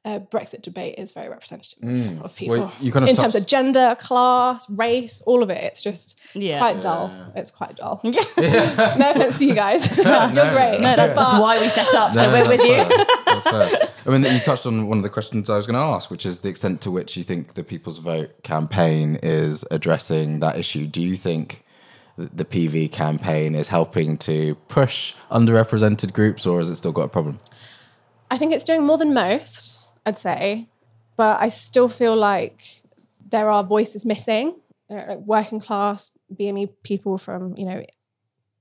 uh, 0.04 0.18
Brexit 0.20 0.64
debate 0.64 0.96
is 0.98 1.12
very 1.12 1.30
representative 1.30 1.78
Mm. 1.80 2.24
of 2.24 2.36
people 2.36 2.58
Well, 2.58 2.74
you 2.80 2.92
kind 2.92 3.04
of 3.04 3.10
in 3.10 3.16
terms 3.16 3.36
of 3.36 3.46
gender, 3.46 3.96
class, 4.00 4.68
race, 4.70 5.22
all 5.28 5.44
of 5.44 5.50
it. 5.52 5.64
It's 5.64 5.80
just 5.82 6.20
it's 6.34 6.52
Yeah. 6.52 6.58
quite 6.58 6.82
dull. 6.82 7.12
It's 7.36 7.52
quite 7.52 7.76
dull. 7.76 8.00
Yeah. 8.04 8.24
no 8.98 9.12
offense 9.12 9.38
to 9.38 9.46
you 9.46 9.54
guys, 9.54 9.96
you're 9.98 10.04
great. 10.06 10.80
No, 10.82 10.96
that's, 10.96 11.14
that's 11.14 11.32
why 11.34 11.60
we 11.60 11.70
set 11.70 11.94
up. 11.94 12.16
So 12.16 12.22
No, 12.24 12.32
we're 12.34 12.48
with 12.50 12.62
that's 12.62 12.90
you. 12.92 12.98
fair. 12.98 13.06
That's 13.26 13.44
fair. 13.44 13.90
I 14.08 14.10
mean, 14.10 14.24
you 14.24 14.40
touched 14.40 14.66
on 14.66 14.88
one 14.88 14.98
of 14.98 15.04
the 15.04 15.10
questions 15.10 15.50
I 15.52 15.56
was 15.58 15.68
going 15.68 15.76
to 15.76 15.86
ask, 15.96 16.10
which 16.10 16.26
is 16.26 16.40
the 16.40 16.50
extent 16.50 16.82
to 16.82 16.90
which 16.92 17.16
you 17.16 17.24
think 17.24 17.54
the 17.54 17.64
People's 17.64 18.00
Vote 18.00 18.42
campaign 18.44 19.20
is 19.22 19.64
addressing 19.70 20.40
that 20.40 20.58
issue. 20.58 20.88
Do 20.88 21.00
you 21.02 21.16
think 21.16 21.64
the 22.18 22.44
PV 22.46 22.92
campaign 22.92 23.54
is 23.54 23.68
helping 23.68 24.18
to 24.18 24.56
push 24.68 25.14
underrepresented 25.32 26.12
groups, 26.14 26.46
or 26.48 26.58
has 26.60 26.70
it 26.70 26.76
still 26.78 26.92
got 26.92 27.04
a 27.04 27.08
problem? 27.10 27.40
I 28.32 28.38
think 28.38 28.54
it's 28.54 28.64
doing 28.64 28.84
more 28.84 28.98
than 28.98 29.14
most, 29.14 29.81
I'd 30.06 30.18
say, 30.18 30.68
but 31.16 31.42
I 31.42 31.50
still 31.50 31.88
feel 31.88 32.16
like 32.16 32.82
there 33.30 33.50
are 33.50 33.64
voices 33.64 34.06
missing, 34.06 34.56
like 34.90 35.20
working 35.20 35.60
class 35.60 36.12
BME 36.34 36.70
people 36.84 37.18
from 37.18 37.56
you 37.58 37.66
know 37.66 37.86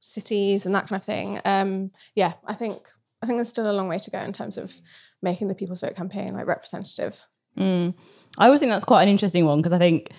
cities 0.01 0.67
and 0.67 0.75
that 0.75 0.89
kind 0.89 1.01
of 1.01 1.05
thing. 1.05 1.41
Um, 1.45 1.91
yeah, 2.15 2.35
I 2.47 2.55
think 2.55 2.89
I 3.23 3.27
think 3.27 3.37
there's 3.37 3.49
still 3.49 3.71
a 3.71 3.73
long 3.73 3.89
way 3.89 3.99
to 3.99 4.11
go 4.11 4.19
in 4.21 4.33
terms 4.33 4.57
of 4.57 4.81
making 5.23 5.49
the 5.49 5.55
People's 5.55 5.81
Vote 5.81 5.95
campaign 5.95 6.35
like 6.35 6.47
representative. 6.47 7.21
Mm. 7.59 7.95
I 8.39 8.47
always 8.47 8.61
think 8.61 8.71
that's 8.71 8.85
quite 8.85 9.03
an 9.03 9.09
interesting 9.09 9.45
one 9.45 9.59
because 9.59 9.73
I 9.73 9.79
think, 9.79 10.11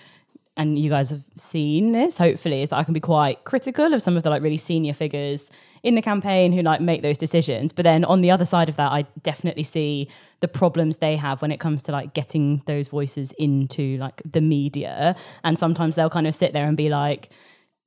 and 0.56 0.78
you 0.78 0.90
guys 0.90 1.10
have 1.10 1.24
seen 1.34 1.92
this, 1.92 2.18
hopefully, 2.18 2.62
is 2.62 2.68
that 2.68 2.76
I 2.76 2.84
can 2.84 2.92
be 2.92 3.00
quite 3.00 3.44
critical 3.44 3.94
of 3.94 4.02
some 4.02 4.16
of 4.16 4.22
the 4.22 4.30
like 4.30 4.42
really 4.42 4.58
senior 4.58 4.92
figures 4.92 5.50
in 5.82 5.94
the 5.94 6.02
campaign 6.02 6.52
who 6.52 6.62
like 6.62 6.80
make 6.80 7.02
those 7.02 7.16
decisions. 7.16 7.72
But 7.72 7.84
then 7.84 8.04
on 8.04 8.20
the 8.20 8.30
other 8.30 8.44
side 8.44 8.68
of 8.68 8.76
that, 8.76 8.92
I 8.92 9.06
definitely 9.22 9.64
see 9.64 10.08
the 10.40 10.48
problems 10.48 10.98
they 10.98 11.16
have 11.16 11.40
when 11.40 11.52
it 11.52 11.58
comes 11.58 11.82
to 11.84 11.92
like 11.92 12.12
getting 12.12 12.62
those 12.66 12.88
voices 12.88 13.32
into 13.38 13.96
like 13.96 14.20
the 14.30 14.40
media. 14.40 15.16
And 15.42 15.58
sometimes 15.58 15.96
they'll 15.96 16.10
kind 16.10 16.26
of 16.26 16.34
sit 16.34 16.52
there 16.52 16.66
and 16.66 16.76
be 16.76 16.90
like, 16.90 17.30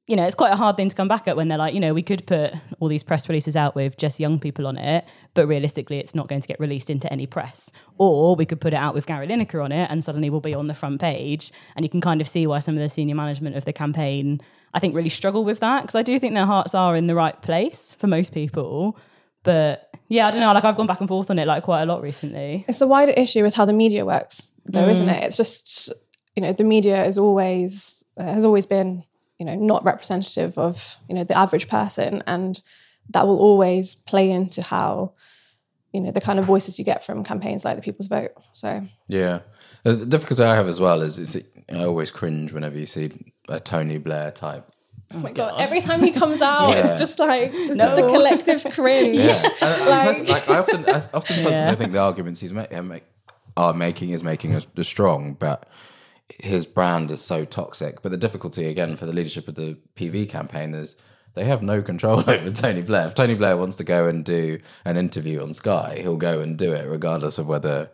you 0.07 0.15
know, 0.15 0.23
it's 0.23 0.35
quite 0.35 0.53
a 0.53 0.55
hard 0.55 0.77
thing 0.77 0.87
to 0.87 0.95
come 0.95 1.07
back 1.07 1.27
at 1.27 1.35
when 1.35 1.47
they're 1.47 1.57
like, 1.57 1.73
you 1.73 1.79
know, 1.79 1.93
we 1.93 2.03
could 2.03 2.27
put 2.27 2.53
all 2.79 2.87
these 2.87 3.01
press 3.01 3.27
releases 3.27 3.55
out 3.55 3.73
with 3.75 3.97
just 3.97 4.19
young 4.19 4.39
people 4.39 4.67
on 4.67 4.77
it, 4.77 5.03
but 5.33 5.47
realistically, 5.47 5.97
it's 5.97 6.13
not 6.13 6.27
going 6.27 6.41
to 6.41 6.47
get 6.47 6.59
released 6.59 6.91
into 6.91 7.11
any 7.11 7.25
press. 7.25 7.71
Or 7.97 8.35
we 8.35 8.45
could 8.45 8.61
put 8.61 8.73
it 8.73 8.77
out 8.77 8.93
with 8.93 9.07
Gary 9.07 9.27
Lineker 9.27 9.63
on 9.63 9.71
it, 9.71 9.89
and 9.89 10.03
suddenly 10.03 10.29
we'll 10.29 10.41
be 10.41 10.53
on 10.53 10.67
the 10.67 10.75
front 10.75 11.01
page. 11.01 11.51
And 11.75 11.83
you 11.83 11.89
can 11.89 12.01
kind 12.01 12.21
of 12.21 12.27
see 12.27 12.45
why 12.45 12.59
some 12.59 12.75
of 12.75 12.81
the 12.81 12.89
senior 12.89 13.15
management 13.15 13.55
of 13.55 13.65
the 13.65 13.73
campaign, 13.73 14.41
I 14.75 14.79
think, 14.79 14.93
really 14.93 15.09
struggle 15.09 15.43
with 15.43 15.59
that 15.61 15.81
because 15.81 15.95
I 15.95 16.03
do 16.03 16.19
think 16.19 16.35
their 16.35 16.45
hearts 16.45 16.75
are 16.75 16.95
in 16.95 17.07
the 17.07 17.15
right 17.15 17.41
place 17.41 17.95
for 17.97 18.05
most 18.05 18.31
people. 18.31 18.99
But 19.41 19.89
yeah, 20.07 20.27
I 20.27 20.31
don't 20.31 20.39
know. 20.39 20.53
Like 20.53 20.65
I've 20.65 20.77
gone 20.77 20.87
back 20.87 20.99
and 20.99 21.07
forth 21.07 21.31
on 21.31 21.39
it 21.39 21.47
like 21.47 21.63
quite 21.63 21.81
a 21.81 21.85
lot 21.87 22.03
recently. 22.03 22.63
It's 22.67 22.81
a 22.81 22.87
wider 22.87 23.13
issue 23.13 23.41
with 23.41 23.55
how 23.55 23.65
the 23.65 23.73
media 23.73 24.05
works, 24.05 24.53
though, 24.65 24.87
isn't 24.87 25.09
it? 25.09 25.23
It's 25.23 25.37
just 25.37 25.91
you 26.35 26.43
know 26.43 26.51
the 26.51 26.63
media 26.63 27.03
is 27.05 27.17
always 27.17 28.05
uh, 28.17 28.23
has 28.23 28.45
always 28.45 28.67
been 28.67 29.03
you 29.39 29.45
know 29.45 29.55
not 29.55 29.83
representative 29.83 30.57
of 30.57 30.97
you 31.09 31.15
know 31.15 31.23
the 31.23 31.37
average 31.37 31.67
person, 31.67 32.23
and 32.27 32.61
that 33.09 33.27
will 33.27 33.37
always 33.39 33.95
play 33.95 34.31
into 34.31 34.61
how 34.61 35.13
you 35.93 36.01
know 36.01 36.11
the 36.11 36.21
kind 36.21 36.39
of 36.39 36.45
voices 36.45 36.77
you 36.79 36.85
get 36.85 37.03
from 37.03 37.23
campaigns 37.23 37.63
like 37.65 37.75
the 37.75 37.81
People's 37.81 38.07
Vote. 38.07 38.31
So 38.53 38.81
Yeah. 39.07 39.39
The 39.83 40.05
difficulty 40.05 40.43
I 40.43 40.55
have 40.55 40.67
as 40.67 40.79
well 40.79 41.01
is, 41.01 41.19
is 41.19 41.43
I 41.71 41.83
always 41.83 42.09
cringe 42.09 42.51
whenever 42.51 42.75
you 42.77 42.87
see 42.87 43.09
a 43.47 43.59
Tony 43.59 43.99
Blair 43.99 44.31
type. 44.31 44.65
oh 45.13 45.19
my 45.19 45.31
god, 45.31 45.61
every 45.61 45.79
time 45.79 46.01
he 46.01 46.11
comes 46.11 46.41
out, 46.53 46.69
Yeah. 46.71 46.85
it's 46.87 46.95
just 46.97 47.19
like 47.19 47.51
it's 47.53 47.77
just 47.77 47.97
a 47.97 48.01
collective 48.07 48.63
cringe. 48.73 49.17
Yeah. 49.17 49.41
And- 49.61 49.81
and 49.81 49.89
Like- 49.89 50.17
first- 50.17 50.29
like, 50.31 50.49
I 50.49 50.57
often, 50.59 50.89
I 50.89 51.03
often 51.13 51.35
sometimes 51.35 51.59
Yeah. 51.59 51.71
I 51.71 51.75
think 51.75 51.91
the 51.93 51.99
arguments 51.99 52.39
he's 52.41 52.51
ma- 52.51 52.65
uh, 52.71 52.81
make, 52.81 53.03
are 53.55 53.73
making 53.73 54.09
is 54.09 54.23
making 54.23 54.55
us 54.55 54.65
us 54.75 54.87
strong, 54.87 55.33
but 55.33 55.69
his 56.39 56.65
brand 56.65 57.11
is 57.11 57.21
so 57.21 57.45
toxic. 57.45 58.01
But 58.01 58.11
the 58.11 58.17
difficulty 58.17 58.65
again 58.67 58.95
for 58.97 59.05
the 59.05 59.13
leadership 59.13 59.47
of 59.47 59.55
the 59.55 59.77
PV 59.95 60.29
campaign 60.29 60.73
is 60.73 60.97
they 61.35 61.45
have 61.45 61.61
no 61.61 61.81
control 61.81 62.19
over 62.29 62.49
Tony 62.51 62.81
Blair. 62.81 63.07
If 63.07 63.15
Tony 63.15 63.35
Blair 63.35 63.57
wants 63.57 63.75
to 63.77 63.83
go 63.83 64.07
and 64.07 64.23
do 64.25 64.59
an 64.85 64.97
interview 64.97 65.41
on 65.41 65.53
Sky, 65.53 65.99
he'll 66.01 66.17
go 66.17 66.39
and 66.41 66.57
do 66.57 66.73
it, 66.73 66.87
regardless 66.89 67.37
of 67.37 67.47
whether 67.47 67.89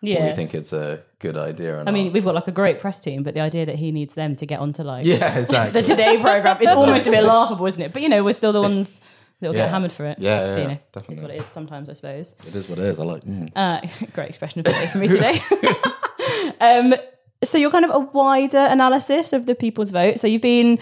Yeah. 0.00 0.26
we 0.26 0.32
think 0.34 0.54
it's 0.54 0.72
a 0.72 1.02
good 1.18 1.36
idea 1.36 1.74
or 1.74 1.78
not. 1.78 1.88
I 1.88 1.90
mean, 1.92 2.12
we've 2.12 2.24
got 2.24 2.34
like 2.34 2.48
a 2.48 2.52
great 2.52 2.78
press 2.80 3.00
team, 3.00 3.22
but 3.22 3.34
the 3.34 3.40
idea 3.40 3.66
that 3.66 3.76
he 3.76 3.92
needs 3.92 4.14
them 4.14 4.34
to 4.36 4.46
get 4.46 4.60
onto 4.60 4.82
like 4.82 5.04
yeah, 5.06 5.38
exactly. 5.38 5.80
the 5.80 5.86
Today 5.86 6.20
program 6.20 6.60
is 6.60 6.68
almost 6.70 7.06
a 7.06 7.10
bit 7.10 7.22
laughable, 7.24 7.66
isn't 7.66 7.82
it? 7.82 7.92
But 7.92 8.02
you 8.02 8.08
know, 8.08 8.24
we're 8.24 8.34
still 8.34 8.52
the 8.52 8.62
ones 8.62 9.00
that'll 9.40 9.54
Yeah. 9.54 9.64
get 9.64 9.70
hammered 9.70 9.92
for 9.92 10.06
it. 10.06 10.18
Yeah, 10.18 10.40
yeah, 10.40 10.56
you 10.62 10.68
know, 10.68 10.78
definitely. 10.92 11.14
It's 11.14 11.22
what 11.22 11.30
it 11.32 11.40
is 11.42 11.46
sometimes, 11.46 11.88
I 11.90 11.92
suppose. 11.92 12.34
it 12.46 12.54
is 12.54 12.68
what 12.68 12.78
it 12.78 12.84
is. 12.86 12.98
I 12.98 13.04
like. 13.04 13.22
mm. 13.24 13.50
Uh, 13.54 13.80
great 14.14 14.28
expression 14.30 14.60
of 14.60 14.64
the 14.64 14.72
day 14.72 14.86
for 14.86 14.98
me 14.98 15.08
today. 15.08 15.42
um, 16.60 16.94
so 17.44 17.58
you're 17.58 17.70
kind 17.70 17.84
of 17.84 17.90
a 17.90 17.98
wider 17.98 18.58
analysis 18.58 19.32
of 19.32 19.46
the 19.46 19.54
people's 19.54 19.90
vote. 19.90 20.18
So 20.18 20.26
you've 20.26 20.42
been 20.42 20.78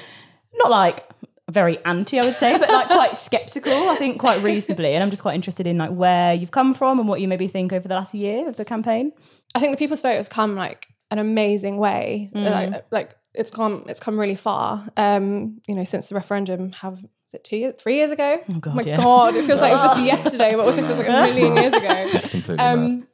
not 0.55 0.71
like 0.71 1.05
very 1.51 1.83
anti, 1.85 2.19
I 2.19 2.25
would 2.25 2.35
say, 2.35 2.59
but 2.59 2.69
like 2.69 2.87
quite 2.87 3.17
skeptical, 3.17 3.73
I 3.73 3.97
think 3.97 4.19
quite 4.19 4.43
reasonably. 4.43 4.95
And 4.95 5.03
I'm 5.03 5.11
just 5.11 5.23
quite 5.23 5.35
interested 5.35 5.67
in 5.67 5.79
like 5.79 5.91
where 5.91 6.33
you've 6.35 6.51
come 6.51 6.75
from 6.75 6.99
and 6.99 7.09
what 7.09 7.21
you 7.21 7.29
maybe 7.29 7.49
think 7.49 7.73
over 7.73 7.87
the 7.87 7.95
last 7.95 8.15
year 8.15 8.49
of 8.49 8.57
the 8.57 8.65
campaign. 8.65 9.13
I 9.55 9.61
think 9.61 9.73
the 9.73 9.77
People's 9.77 10.03
Vote 10.03 10.17
has 10.17 10.29
come 10.29 10.57
like 10.57 10.89
an 11.11 11.19
amazing 11.19 11.77
way. 11.77 12.31
Mm. 12.35 12.51
Like, 12.51 12.85
like 12.91 13.17
it's 13.35 13.51
come 13.51 13.85
it's 13.89 14.01
come 14.01 14.19
really 14.19 14.37
far. 14.37 14.87
Um, 14.97 15.61
you 15.67 15.75
know, 15.75 15.85
since 15.85 16.09
the 16.09 16.15
referendum 16.15 16.73
have 16.73 16.99
is 17.27 17.35
it 17.35 17.45
two 17.45 17.57
years, 17.57 17.75
three 17.79 17.97
years 17.97 18.11
ago? 18.11 18.43
Oh, 18.49 18.59
God, 18.59 18.75
my 18.75 18.83
yeah. 18.83 18.97
god, 18.97 19.35
it 19.35 19.45
feels 19.45 19.61
like 19.61 19.71
it 19.71 19.75
was 19.75 19.83
just 19.83 20.01
yesterday, 20.05 20.55
but 20.55 20.65
also 20.65 20.87
feels 20.87 20.99
like 20.99 21.09
a 21.09 21.11
million 21.11 21.57
years 21.57 21.73
ago. 21.73 21.89
It's 22.15 22.49
mad. 22.49 22.61
Um, 22.61 23.09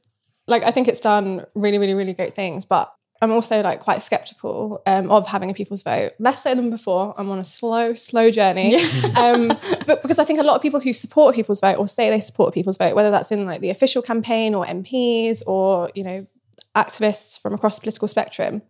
like 0.47 0.63
I 0.63 0.71
think 0.71 0.89
it's 0.89 1.01
done 1.01 1.47
really, 1.55 1.79
really, 1.79 1.95
really 1.95 2.13
great 2.13 2.35
things, 2.35 2.65
but 2.65 2.93
I'm 3.23 3.33
also 3.33 3.63
like 3.63 3.81
quite 3.81 4.01
skeptical 4.01 4.83
um, 4.87 5.11
of 5.11 5.27
having 5.27 5.51
a 5.51 5.55
people's 5.55 5.83
vote. 5.83 6.13
Less 6.19 6.43
so 6.43 6.55
than 6.55 6.71
before. 6.71 7.15
I'm 7.19 7.31
on 7.31 7.39
a 7.39 7.45
slow, 7.45 7.95
slow 7.95 8.31
journey. 8.31 8.77
um, 9.17 9.49
but 9.87 10.01
because 10.03 10.19
I 10.19 10.25
think 10.25 10.39
a 10.39 10.43
lot 10.43 10.57
of 10.57 10.63
people 10.63 10.81
who 10.81 10.93
support 10.93 11.35
a 11.35 11.37
people's 11.37 11.61
vote 11.61 11.77
or 11.77 11.87
say 11.87 12.09
they 12.09 12.21
support 12.21 12.49
a 12.49 12.53
people's 12.53 12.79
vote, 12.79 12.95
whether 12.95 13.11
that's 13.11 13.31
in 13.31 13.45
like 13.45 13.61
the 13.61 13.71
official 13.71 14.01
campaign 14.01 14.55
or 14.55 14.65
MPs 14.65 15.43
or 15.47 15.91
you 15.95 16.03
know 16.03 16.27
activists 16.75 17.41
from 17.41 17.53
across 17.53 17.77
the 17.77 17.83
political 17.83 18.09
spectrum, 18.09 18.63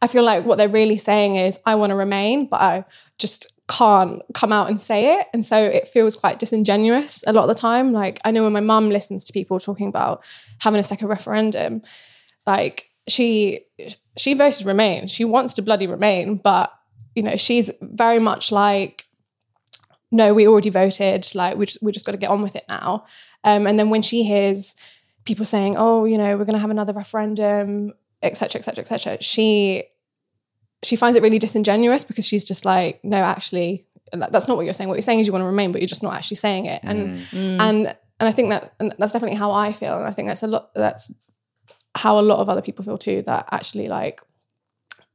I 0.00 0.06
feel 0.06 0.22
like 0.22 0.46
what 0.46 0.56
they're 0.56 0.68
really 0.68 0.96
saying 0.96 1.36
is 1.36 1.60
I 1.66 1.74
want 1.74 1.90
to 1.90 1.96
remain, 1.96 2.46
but 2.46 2.60
I 2.60 2.84
just 3.18 3.52
can't 3.68 4.22
come 4.34 4.52
out 4.52 4.68
and 4.68 4.80
say 4.80 5.18
it. 5.18 5.28
And 5.32 5.44
so 5.44 5.56
it 5.56 5.86
feels 5.86 6.16
quite 6.16 6.38
disingenuous 6.38 7.22
a 7.26 7.32
lot 7.32 7.42
of 7.42 7.48
the 7.48 7.54
time. 7.54 7.92
Like 7.92 8.20
I 8.24 8.30
know 8.30 8.42
when 8.44 8.52
my 8.52 8.60
mum 8.60 8.88
listens 8.88 9.24
to 9.24 9.32
people 9.32 9.60
talking 9.60 9.86
about 9.86 10.24
having 10.60 10.80
a 10.80 10.84
second 10.84 11.08
referendum, 11.08 11.82
like 12.46 12.89
she 13.10 13.66
she 14.16 14.34
voted 14.34 14.66
remain. 14.66 15.06
She 15.08 15.24
wants 15.24 15.54
to 15.54 15.62
bloody 15.62 15.86
remain, 15.86 16.36
but 16.36 16.72
you 17.14 17.22
know, 17.22 17.36
she's 17.36 17.70
very 17.80 18.18
much 18.18 18.52
like 18.52 19.06
no, 20.12 20.34
we 20.34 20.46
already 20.48 20.70
voted. 20.70 21.26
Like 21.34 21.56
we 21.56 21.66
just 21.66 21.82
we 21.82 21.92
just 21.92 22.06
got 22.06 22.12
to 22.12 22.18
get 22.18 22.30
on 22.30 22.42
with 22.42 22.56
it 22.56 22.64
now. 22.68 23.04
Um, 23.44 23.66
and 23.66 23.78
then 23.78 23.90
when 23.90 24.02
she 24.02 24.24
hears 24.24 24.74
people 25.24 25.44
saying, 25.44 25.76
"Oh, 25.78 26.04
you 26.04 26.18
know, 26.18 26.36
we're 26.36 26.44
going 26.44 26.54
to 26.54 26.60
have 26.60 26.70
another 26.70 26.92
referendum," 26.92 27.92
etc., 28.22 28.58
etc., 28.58 28.82
etc., 28.82 29.18
she 29.22 29.84
she 30.82 30.96
finds 30.96 31.16
it 31.16 31.22
really 31.22 31.38
disingenuous 31.38 32.04
because 32.04 32.26
she's 32.26 32.46
just 32.48 32.64
like, 32.64 33.04
"No, 33.04 33.18
actually, 33.18 33.86
that's 34.12 34.48
not 34.48 34.56
what 34.56 34.64
you're 34.64 34.74
saying. 34.74 34.88
What 34.88 34.96
you're 34.96 35.02
saying 35.02 35.20
is 35.20 35.26
you 35.26 35.32
want 35.32 35.42
to 35.42 35.46
remain, 35.46 35.72
but 35.72 35.80
you're 35.80 35.88
just 35.88 36.02
not 36.02 36.14
actually 36.14 36.38
saying 36.38 36.66
it." 36.66 36.80
And 36.82 37.20
Mm. 37.30 37.60
and 37.60 37.76
and 38.18 38.28
I 38.28 38.32
think 38.32 38.50
that 38.50 38.74
and 38.80 38.94
that's 38.98 39.12
definitely 39.12 39.36
how 39.38 39.52
I 39.52 39.72
feel, 39.72 39.94
and 39.96 40.06
I 40.06 40.10
think 40.10 40.28
that's 40.28 40.42
a 40.42 40.48
lot. 40.48 40.74
That's 40.74 41.12
how 41.94 42.18
a 42.18 42.22
lot 42.22 42.38
of 42.38 42.48
other 42.48 42.62
people 42.62 42.84
feel 42.84 42.98
too. 42.98 43.22
That 43.22 43.48
actually, 43.50 43.88
like, 43.88 44.22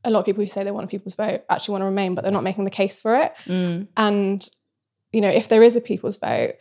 a 0.03 0.09
lot 0.09 0.19
of 0.19 0.25
people 0.25 0.43
who 0.43 0.47
say 0.47 0.63
they 0.63 0.71
want 0.71 0.85
a 0.85 0.87
people's 0.87 1.15
vote 1.15 1.43
actually 1.49 1.73
want 1.73 1.81
to 1.81 1.85
remain, 1.85 2.15
but 2.15 2.23
they're 2.23 2.31
not 2.31 2.43
making 2.43 2.63
the 2.63 2.69
case 2.69 2.99
for 2.99 3.15
it. 3.15 3.33
Mm. 3.45 3.87
And, 3.97 4.49
you 5.11 5.21
know, 5.21 5.29
if 5.29 5.47
there 5.47 5.63
is 5.63 5.75
a 5.75 5.81
people's 5.81 6.17
vote, 6.17 6.55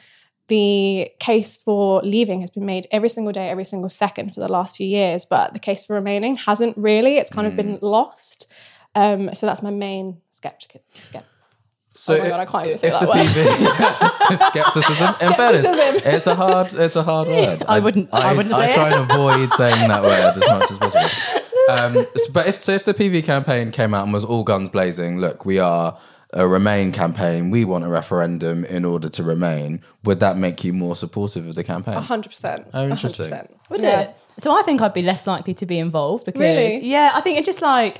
the 0.48 1.10
case 1.20 1.56
for 1.56 2.02
leaving 2.02 2.40
has 2.40 2.50
been 2.50 2.66
made 2.66 2.86
every 2.90 3.08
single 3.08 3.32
day, 3.32 3.48
every 3.48 3.64
single 3.64 3.88
second 3.88 4.34
for 4.34 4.40
the 4.40 4.48
last 4.48 4.76
few 4.76 4.86
years, 4.86 5.24
but 5.24 5.52
the 5.52 5.58
case 5.58 5.86
for 5.86 5.94
remaining 5.94 6.36
hasn't 6.36 6.76
really. 6.76 7.16
It's 7.16 7.30
kind 7.30 7.46
of 7.46 7.56
been 7.56 7.78
lost. 7.80 8.52
Um, 8.94 9.34
so 9.34 9.46
that's 9.46 9.62
my 9.62 9.70
main 9.70 10.20
skeptic. 10.30 10.82
Skept- 10.94 11.24
So 11.96 12.16
Oh 12.16 12.22
my 12.22 12.28
God, 12.28 12.40
I 12.40 12.44
can't 12.44 12.66
even 12.66 12.78
say 12.78 12.88
if 12.88 12.94
that 12.94 13.02
the 13.02 13.08
word. 13.08 13.16
PV 13.26 14.46
skepticism. 14.48 15.08
In 15.20 15.32
fairness, 15.34 15.62
Skepticism. 15.64 16.12
it's 16.14 16.26
a 16.26 16.34
hard, 16.34 16.74
it's 16.74 16.96
a 16.96 17.02
hard 17.02 17.28
word. 17.36 17.62
I 17.68 17.78
wouldn't- 17.78 18.08
I 18.12 18.34
wouldn't 18.34 18.54
say 18.54 18.64
I 18.66 18.68
it. 18.70 18.74
try 18.74 18.90
and 19.00 19.10
avoid 19.10 19.52
saying 19.54 19.88
that 19.88 20.02
word 20.02 20.36
as 20.36 20.40
much 20.40 20.70
as 20.70 20.78
possible. 20.78 21.40
Um, 21.70 22.06
but 22.32 22.46
if 22.48 22.56
so, 22.56 22.72
if 22.72 22.84
the 22.84 22.94
PV 22.94 23.24
campaign 23.24 23.70
came 23.70 23.94
out 23.94 24.04
and 24.04 24.12
was 24.12 24.24
all 24.24 24.42
guns 24.42 24.68
blazing, 24.68 25.18
look, 25.18 25.44
we 25.46 25.58
are 25.58 25.96
a 26.36 26.48
Remain 26.48 26.90
campaign. 26.90 27.50
We 27.50 27.64
want 27.64 27.84
a 27.84 27.88
referendum 27.88 28.64
in 28.64 28.84
order 28.84 29.08
to 29.08 29.22
remain. 29.22 29.80
Would 30.02 30.18
that 30.18 30.36
make 30.36 30.64
you 30.64 30.72
more 30.72 30.96
supportive 30.96 31.46
of 31.46 31.54
the 31.54 31.62
campaign? 31.62 31.94
100%. 31.94 32.70
Oh, 32.74 32.88
interesting. 32.88 33.26
100%. 33.30 33.48
Would 33.70 33.80
Yeah. 33.82 34.00
it? 34.00 34.16
So 34.40 34.50
I 34.50 34.62
think 34.62 34.82
I'd 34.82 34.92
be 34.92 35.02
less 35.02 35.28
likely 35.28 35.54
to 35.54 35.64
be 35.64 35.78
involved 35.78 36.24
because 36.24 36.40
Really? 36.40 36.84
yeah, 36.84 37.12
I 37.14 37.20
think 37.20 37.38
it 37.38 37.44
just 37.44 37.62
like 37.62 37.98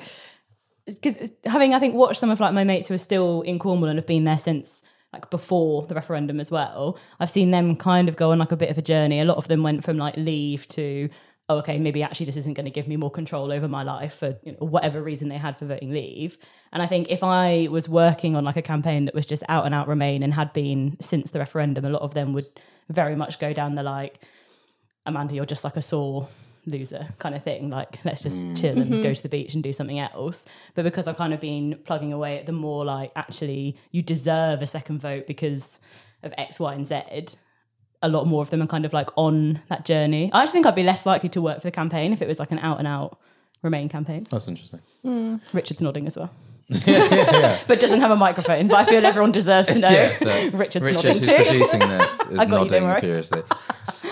because 0.87 1.31
having 1.45 1.75
I 1.75 1.79
think 1.79 1.95
watched 1.95 2.21
some 2.21 2.31
of 2.31 2.41
like 2.41 2.53
my 2.55 2.64
mates 2.64 2.88
who 2.88 2.95
are 2.95 2.99
still 2.99 3.43
in 3.43 3.59
Cornwall 3.59 3.88
and 3.88 3.99
have 3.99 4.07
been 4.07 4.25
there 4.25 4.38
since 4.38 4.83
like 5.12 5.31
before 5.31 5.87
the 5.87 5.95
referendum 5.95 6.41
as 6.41 6.50
well. 6.50 6.99
I've 7.21 7.31
seen 7.31 7.50
them 7.50 7.76
kind 7.76 8.09
of 8.09 8.17
go 8.17 8.33
on 8.33 8.38
like 8.38 8.53
a 8.53 8.57
bit 8.57 8.71
of 8.71 8.79
a 8.79 8.83
journey. 8.83 9.21
A 9.21 9.25
lot 9.25 9.38
of 9.38 9.49
them 9.49 9.62
went 9.62 9.85
from 9.85 9.97
like 9.97 10.17
leave 10.17 10.67
to 10.69 11.09
oh, 11.49 11.59
okay, 11.59 11.79
maybe 11.79 12.03
actually 12.03 12.26
this 12.26 12.38
isn't 12.38 12.55
going 12.55 12.64
to 12.64 12.71
give 12.71 12.88
me 12.88 12.97
more 12.97 13.11
control 13.11 13.53
over 13.53 13.69
my 13.69 13.83
life 13.83 14.14
for 14.14 14.38
you 14.45 14.53
know, 14.53 14.59
whatever 14.61 15.03
reason 15.03 15.29
they 15.29 15.37
had 15.37 15.59
for 15.59 15.67
voting 15.67 15.91
leave. 15.91 16.38
And 16.73 16.83
I 16.83 16.87
think 16.87 17.11
if 17.11 17.23
I 17.23 17.69
was 17.71 17.87
working 17.87 18.35
on 18.35 18.45
like 18.45 18.57
a 18.57 18.62
campaign 18.62 19.05
that 19.05 19.14
was 19.14 19.26
just 19.26 19.43
out 19.49 19.67
and 19.67 19.75
out 19.75 19.87
Remain 19.87 20.23
and 20.23 20.33
had 20.33 20.55
been 20.55 20.97
since 21.00 21.33
the 21.33 21.38
referendum, 21.38 21.85
a 21.85 21.91
lot 21.91 22.00
of 22.00 22.14
them 22.14 22.33
would 22.33 22.47
very 22.88 23.14
much 23.14 23.38
go 23.38 23.53
down 23.53 23.75
the 23.75 23.83
like, 23.83 24.23
Amanda, 25.05 25.35
you're 25.35 25.45
just 25.45 25.64
like 25.64 25.76
a 25.76 25.83
sore 25.83 26.29
loser 26.66 27.09
kind 27.18 27.35
of 27.35 27.42
thing. 27.42 27.71
Like, 27.71 27.99
let's 28.04 28.23
just 28.23 28.44
mm. 28.44 28.61
chill 28.61 28.78
and 28.78 28.90
go 28.90 28.97
mm-hmm. 28.97 29.12
to 29.12 29.23
the 29.23 29.28
beach 29.28 29.54
and 29.54 29.62
do 29.62 29.73
something 29.73 29.99
else. 29.99 30.47
But 30.75 30.85
because 30.85 31.06
I've 31.06 31.16
kind 31.16 31.33
of 31.35 31.40
been 31.40 31.78
plugging 31.85 32.12
away 32.12 32.38
at 32.38 32.47
the 32.47 32.52
more 32.52 32.85
like, 32.85 33.12
actually, 33.16 33.76
you 33.90 34.02
deserve 34.02 34.62
a 34.62 34.66
second 34.66 35.00
vote 35.00 35.26
because 35.26 35.78
of 36.23 36.33
X, 36.38 36.61
Y, 36.61 36.75
and 36.75 36.87
Z. 36.87 37.02
A 38.02 38.09
lot 38.09 38.26
more 38.26 38.42
of 38.42 38.50
them 38.50 38.61
are 38.61 38.66
kind 38.66 38.85
of 38.85 38.92
like 38.92 39.09
on 39.16 39.62
that 39.68 39.85
journey. 39.85 40.30
I 40.33 40.42
actually 40.42 40.52
think 40.52 40.66
I'd 40.66 40.75
be 40.75 40.83
less 40.83 41.06
likely 41.06 41.30
to 41.30 41.40
work 41.40 41.59
for 41.59 41.68
the 41.68 41.71
campaign 41.71 42.12
if 42.12 42.21
it 42.21 42.28
was 42.28 42.38
like 42.38 42.52
an 42.52 42.59
out 42.59 42.78
and 42.78 42.87
out 42.87 43.18
Remain 43.64 43.88
campaign. 43.88 44.26
That's 44.30 44.47
interesting. 44.47 44.80
Mm. 45.06 45.40
Richard's 45.54 45.80
nodding 45.80 46.06
as 46.06 46.18
well. 46.18 46.30
but 46.68 47.80
doesn't 47.80 48.00
have 48.00 48.11
a 48.11 48.16
microphone. 48.16 48.68
But 48.68 48.76
I 48.76 48.85
feel 48.85 49.06
everyone 49.06 49.33
deserves 49.33 49.68
to 49.68 49.78
know. 49.78 49.88
Yeah, 49.88 50.18
the- 50.18 50.50
Richard's 50.54 50.85
Richard, 50.85 50.97
nodding 50.97 51.16
who's 51.16 51.26
too. 51.26 51.35
producing 51.37 51.80
this, 51.80 52.21
is 52.26 52.38
I 52.38 52.44
got 52.44 52.64
you, 52.64 52.68
don't 52.68 52.83
nodding 52.83 53.00
furiously. 53.00 53.42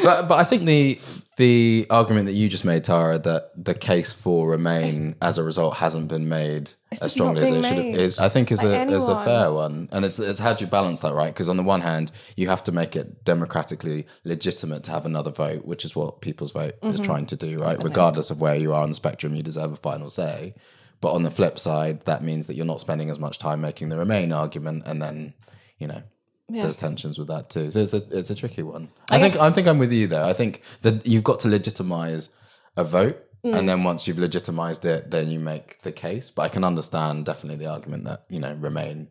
But 0.03 0.27
but 0.27 0.39
I 0.39 0.45
think 0.45 0.65
the 0.65 0.99
the 1.37 1.87
argument 1.89 2.27
that 2.27 2.33
you 2.33 2.49
just 2.49 2.65
made, 2.65 2.85
Tara, 2.85 3.19
that 3.19 3.53
the 3.57 3.75
case 3.75 4.13
for 4.13 4.51
Remain 4.51 5.17
as 5.23 5.39
a 5.39 5.43
result 5.43 5.77
hasn't 5.77 6.09
been 6.09 6.29
made 6.29 6.73
as 6.91 7.13
strongly 7.13 7.43
as 7.43 7.51
it 7.51 7.65
should 7.65 7.75
have, 7.75 7.85
is 7.85 8.19
I 8.19 8.29
think 8.29 8.53
is 8.53 8.63
a 8.63 8.83
is 8.87 9.09
a 9.09 9.25
fair 9.25 9.51
one, 9.53 9.89
and 9.93 10.05
it's 10.05 10.19
it's 10.19 10.39
how 10.39 10.53
do 10.53 10.65
you 10.65 10.71
balance 10.71 11.01
that 11.01 11.15
right? 11.15 11.33
Because 11.33 11.49
on 11.49 11.57
the 11.57 11.63
one 11.63 11.81
hand, 11.81 12.13
you 12.37 12.49
have 12.49 12.63
to 12.65 12.73
make 12.73 12.97
it 12.97 13.25
democratically 13.25 14.07
legitimate 14.25 14.83
to 14.85 14.91
have 14.91 15.07
another 15.07 15.31
vote, 15.31 15.65
which 15.65 15.85
is 15.87 15.97
what 15.97 16.21
People's 16.21 16.53
Vote 16.53 16.75
is 16.83 16.97
Mm-hmm. 16.97 17.03
trying 17.05 17.27
to 17.27 17.37
do, 17.37 17.61
right? 17.61 17.83
Regardless 17.83 18.31
of 18.31 18.41
where 18.41 18.57
you 18.57 18.75
are 18.75 18.83
on 18.83 18.91
the 18.91 18.95
spectrum, 18.95 19.35
you 19.35 19.43
deserve 19.43 19.73
a 19.73 19.77
final 19.77 20.11
say. 20.11 20.55
But 21.01 21.15
on 21.15 21.23
the 21.25 21.31
flip 21.33 21.59
side, 21.59 22.03
that 22.03 22.23
means 22.23 22.47
that 22.47 22.55
you're 22.55 22.67
not 22.67 22.81
spending 22.81 23.11
as 23.11 23.19
much 23.19 23.39
time 23.39 23.61
making 23.61 23.89
the 23.89 23.97
Remain 23.97 24.33
argument, 24.33 24.83
and 24.87 25.01
then 25.01 25.33
you 25.79 25.87
know 25.87 26.03
Yeah. 26.53 26.63
there's 26.63 26.77
tensions 26.77 27.19
with 27.19 27.29
that 27.29 27.51
too. 27.51 27.71
So 27.71 27.79
it's 27.81 27.95
a 27.95 28.03
it's 28.11 28.31
a 28.31 28.35
tricky 28.35 28.63
one. 28.63 28.89
I 29.11 29.17
I, 29.17 29.21
think 29.21 29.37
I 29.41 29.51
think 29.51 29.67
I'm 29.69 29.79
with 29.79 29.93
you 29.93 30.07
there. 30.07 30.25
I 30.25 30.33
think 30.33 30.63
that 30.83 31.07
you've 31.07 31.25
got 31.25 31.41
to 31.41 31.49
legitimize 31.49 32.31
a 32.77 32.85
vote, 32.85 33.19
Mm. 33.45 33.59
and 33.59 33.69
then 33.69 33.83
once 33.83 34.07
you've 34.07 34.19
legitimized 34.19 34.85
it, 34.85 35.11
then 35.11 35.29
you 35.29 35.41
make 35.41 35.83
the 35.83 35.91
case. 35.91 36.31
But 36.31 36.43
I 36.43 36.49
can 36.49 36.63
understand 36.63 37.25
definitely 37.25 37.65
the 37.65 37.73
argument 37.73 38.05
that 38.05 38.25
you 38.29 38.39
know 38.39 38.55
Remain 38.55 39.09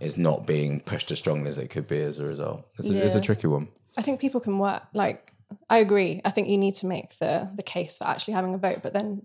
is 0.00 0.18
not 0.18 0.46
being 0.46 0.80
pushed 0.80 1.10
as 1.10 1.18
strongly 1.20 1.48
as 1.48 1.56
it 1.56 1.70
could 1.70 1.86
be 1.86 2.00
as 2.00 2.18
a 2.18 2.24
result. 2.24 2.66
It's 2.78 2.90
a, 2.90 3.04
it's 3.04 3.14
a 3.14 3.20
tricky 3.22 3.46
one. 3.46 3.68
I 3.96 4.02
think 4.02 4.20
people 4.20 4.40
can 4.40 4.58
work 4.58 4.82
like 4.92 5.32
I 5.70 5.78
agree. 5.78 6.20
I 6.24 6.30
think 6.30 6.48
you 6.48 6.58
need 6.58 6.74
to 6.76 6.86
make 6.86 7.18
the 7.18 7.48
the 7.54 7.62
case 7.62 7.98
for 7.98 8.06
actually 8.06 8.34
having 8.34 8.54
a 8.54 8.58
vote, 8.58 8.80
but 8.82 8.92
then 8.92 9.22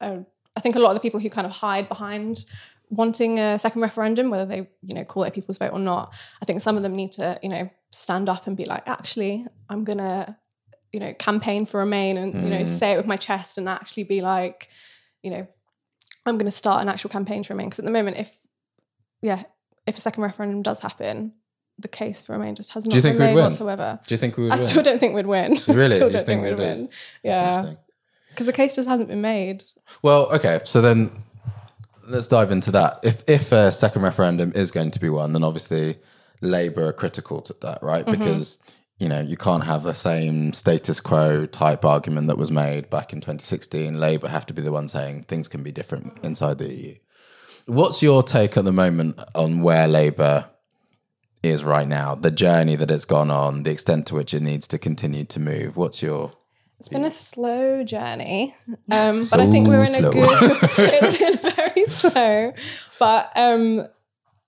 uh, 0.00 0.18
I 0.56 0.60
think 0.60 0.76
a 0.76 0.78
lot 0.78 0.90
of 0.90 0.94
the 0.94 1.00
people 1.00 1.18
who 1.20 1.30
kind 1.30 1.46
of 1.46 1.52
hide 1.52 1.88
behind 1.88 2.44
wanting 2.90 3.38
a 3.38 3.58
second 3.58 3.82
referendum, 3.82 4.30
whether 4.30 4.46
they 4.46 4.68
you 4.82 4.94
know 4.94 5.04
call 5.04 5.24
it 5.24 5.28
a 5.28 5.30
people's 5.30 5.58
vote 5.58 5.72
or 5.72 5.78
not, 5.78 6.14
I 6.40 6.44
think 6.44 6.60
some 6.60 6.76
of 6.76 6.82
them 6.82 6.92
need 6.92 7.12
to 7.12 7.38
you 7.42 7.48
know 7.48 7.70
stand 7.92 8.28
up 8.28 8.46
and 8.46 8.56
be 8.56 8.64
like, 8.64 8.88
actually, 8.88 9.46
I'm 9.68 9.84
gonna 9.84 10.38
you 10.92 11.00
know 11.00 11.14
campaign 11.14 11.66
for 11.66 11.80
Remain 11.80 12.16
and 12.16 12.34
you 12.42 12.50
know 12.50 12.62
mm. 12.62 12.68
say 12.68 12.92
it 12.92 12.96
with 12.96 13.06
my 13.06 13.16
chest 13.16 13.58
and 13.58 13.68
actually 13.68 14.04
be 14.04 14.20
like, 14.20 14.68
you 15.22 15.30
know, 15.30 15.46
I'm 16.24 16.38
gonna 16.38 16.50
start 16.50 16.82
an 16.82 16.88
actual 16.88 17.10
campaign 17.10 17.44
for 17.44 17.54
Remain 17.54 17.68
because 17.68 17.80
at 17.80 17.84
the 17.84 17.90
moment, 17.90 18.18
if 18.18 18.36
yeah, 19.22 19.42
if 19.86 19.96
a 19.96 20.00
second 20.00 20.22
referendum 20.22 20.62
does 20.62 20.80
happen. 20.80 21.32
The 21.78 21.88
case 21.88 22.22
for 22.22 22.32
Remain 22.32 22.54
just 22.54 22.70
has 22.70 22.86
not 22.86 23.02
been 23.02 23.18
made 23.18 23.34
whatsoever. 23.34 24.00
Do 24.06 24.14
you 24.14 24.18
think 24.18 24.38
we 24.38 24.44
would 24.44 24.52
I 24.52 24.56
win? 24.56 24.66
still 24.66 24.82
don't 24.82 24.98
think 24.98 25.14
we'd 25.14 25.26
win. 25.26 25.58
I 25.68 25.72
Really? 25.72 25.94
still 25.94 26.06
You 26.06 26.14
don't 26.14 26.24
think 26.24 26.42
think 26.42 26.58
we'd 26.58 26.64
win. 26.64 26.88
Yeah, 27.22 27.74
because 28.30 28.46
the 28.46 28.54
case 28.54 28.76
just 28.76 28.88
hasn't 28.88 29.10
been 29.10 29.20
made. 29.20 29.62
Well, 30.02 30.32
okay, 30.32 30.60
so 30.64 30.80
then 30.80 31.10
let's 32.06 32.28
dive 32.28 32.50
into 32.50 32.70
that. 32.72 33.00
If 33.02 33.22
if 33.28 33.52
a 33.52 33.72
second 33.72 34.02
referendum 34.02 34.52
is 34.54 34.70
going 34.70 34.90
to 34.92 35.00
be 35.00 35.08
won, 35.08 35.32
then 35.32 35.44
obviously 35.44 35.96
Labour 36.40 36.86
are 36.86 36.92
critical 36.92 37.40
to 37.42 37.56
that, 37.62 37.82
right? 37.82 38.04
Mm-hmm. 38.04 38.18
Because 38.18 38.62
you 38.98 39.08
know 39.08 39.20
you 39.20 39.36
can't 39.36 39.64
have 39.64 39.82
the 39.82 39.94
same 39.94 40.52
status 40.52 41.00
quo 41.00 41.46
type 41.46 41.84
argument 41.84 42.28
that 42.28 42.38
was 42.38 42.50
made 42.50 42.90
back 42.90 43.12
in 43.12 43.20
2016. 43.20 43.98
Labour 43.98 44.28
have 44.28 44.46
to 44.46 44.54
be 44.54 44.62
the 44.62 44.72
one 44.72 44.88
saying 44.88 45.24
things 45.24 45.48
can 45.48 45.62
be 45.62 45.72
different 45.72 46.18
inside 46.22 46.58
the 46.58 46.72
EU. 46.72 46.94
What's 47.66 48.02
your 48.02 48.22
take 48.22 48.56
at 48.56 48.64
the 48.64 48.72
moment 48.72 49.18
on 49.34 49.60
where 49.60 49.88
Labour 49.88 50.48
is 51.42 51.64
right 51.64 51.86
now, 51.86 52.14
the 52.14 52.30
journey 52.30 52.76
that 52.76 52.90
it's 52.90 53.04
gone 53.04 53.30
on, 53.30 53.64
the 53.64 53.70
extent 53.70 54.06
to 54.06 54.14
which 54.14 54.32
it 54.34 54.40
needs 54.40 54.68
to 54.68 54.78
continue 54.78 55.24
to 55.24 55.40
move? 55.40 55.76
What's 55.76 56.00
your 56.00 56.30
It's 56.78 56.88
been 56.88 57.04
a 57.04 57.10
slow 57.10 57.82
journey, 57.82 58.54
um, 58.90 59.22
but 59.30 59.40
I 59.40 59.50
think 59.50 59.68
we're 59.68 59.80
in 59.80 59.86
So 59.86 60.10
a 60.10 60.12
good. 60.12 60.58
it's 60.78 61.18
been 61.18 61.35
slow, 62.12 62.52
but 62.98 63.32
um, 63.36 63.86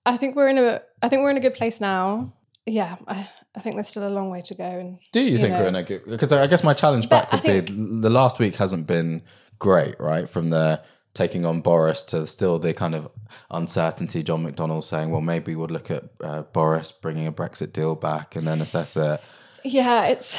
I 0.06 0.16
think 0.16 0.36
we're 0.36 0.48
in 0.48 0.58
a. 0.58 0.82
I 1.02 1.08
think 1.08 1.22
we're 1.22 1.30
in 1.30 1.36
a 1.36 1.40
good 1.40 1.54
place 1.54 1.80
now. 1.80 2.32
Yeah, 2.66 2.96
I, 3.06 3.28
I 3.54 3.60
think 3.60 3.76
there's 3.76 3.88
still 3.88 4.06
a 4.06 4.10
long 4.10 4.30
way 4.30 4.42
to 4.42 4.54
go. 4.54 4.64
And 4.64 4.98
Do 5.12 5.20
you, 5.20 5.38
think 5.38 5.50
know. 5.50 5.60
we're 5.60 5.68
in 5.68 5.76
a 5.76 5.82
good? 5.82 6.04
Because 6.06 6.32
I 6.32 6.46
guess 6.46 6.62
my 6.62 6.74
challenge 6.74 7.08
back 7.08 7.32
would 7.32 7.44
I 7.44 7.60
be 7.60 7.72
the 7.72 8.10
last 8.10 8.38
week 8.38 8.56
hasn't 8.56 8.86
been 8.86 9.22
great, 9.58 9.98
right? 9.98 10.28
From 10.28 10.50
the 10.50 10.82
taking 11.14 11.44
on 11.44 11.60
Boris 11.60 12.04
to 12.04 12.26
still 12.26 12.58
the 12.58 12.72
kind 12.72 12.94
of 12.94 13.08
uncertainty. 13.50 14.22
John 14.22 14.46
McDonnell 14.46 14.84
saying, 14.84 15.10
"Well, 15.10 15.20
maybe 15.20 15.56
we'll 15.56 15.68
look 15.68 15.90
at 15.90 16.04
uh, 16.22 16.42
Boris 16.42 16.92
bringing 16.92 17.26
a 17.26 17.32
Brexit 17.32 17.72
deal 17.72 17.94
back 17.94 18.36
and 18.36 18.46
then 18.46 18.60
assess 18.60 18.96
it." 18.96 19.20
yeah, 19.64 20.06
it's. 20.06 20.38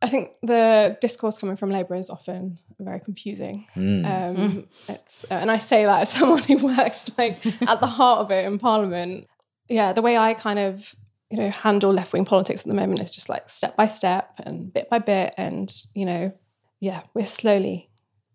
I 0.00 0.08
think 0.08 0.32
the 0.42 0.98
discourse 1.00 1.38
coming 1.38 1.54
from 1.54 1.70
Labour 1.70 1.94
is 1.94 2.10
often 2.10 2.58
very 2.84 3.00
confusing. 3.00 3.66
Um, 4.04 4.66
it's 4.88 5.24
and 5.24 5.50
I 5.50 5.56
say 5.56 5.84
that 5.84 6.02
as 6.02 6.12
someone 6.12 6.42
who 6.42 6.56
works 6.58 7.10
like 7.18 7.44
at 7.68 7.80
the 7.80 7.86
heart 7.86 8.20
of 8.20 8.30
it 8.30 8.44
in 8.44 8.58
Parliament. 8.58 9.26
Yeah, 9.68 9.92
the 9.92 10.02
way 10.02 10.16
I 10.16 10.34
kind 10.34 10.58
of 10.58 10.94
you 11.30 11.38
know 11.38 11.50
handle 11.50 11.92
left 11.92 12.12
wing 12.12 12.24
politics 12.24 12.62
at 12.62 12.68
the 12.68 12.74
moment 12.74 13.00
is 13.00 13.10
just 13.10 13.28
like 13.28 13.48
step 13.48 13.76
by 13.76 13.86
step 13.86 14.34
and 14.44 14.72
bit 14.72 14.90
by 14.90 14.98
bit, 14.98 15.34
and 15.36 15.72
you 15.94 16.04
know, 16.04 16.32
yeah, 16.80 17.02
we're 17.14 17.26
slowly 17.26 17.90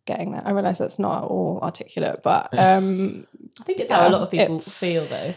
getting 0.05 0.31
there. 0.31 0.41
I 0.43 0.51
realise 0.51 0.79
that's 0.79 0.97
not 0.97 1.23
at 1.23 1.27
all 1.27 1.59
articulate, 1.61 2.21
but 2.23 2.57
um, 2.57 3.27
I 3.59 3.63
think 3.63 3.79
it's 3.79 3.91
how 3.91 4.07
a 4.07 4.09
lot 4.09 4.21
of 4.21 4.31
people 4.31 4.59
feel 4.59 5.05
though. 5.05 5.35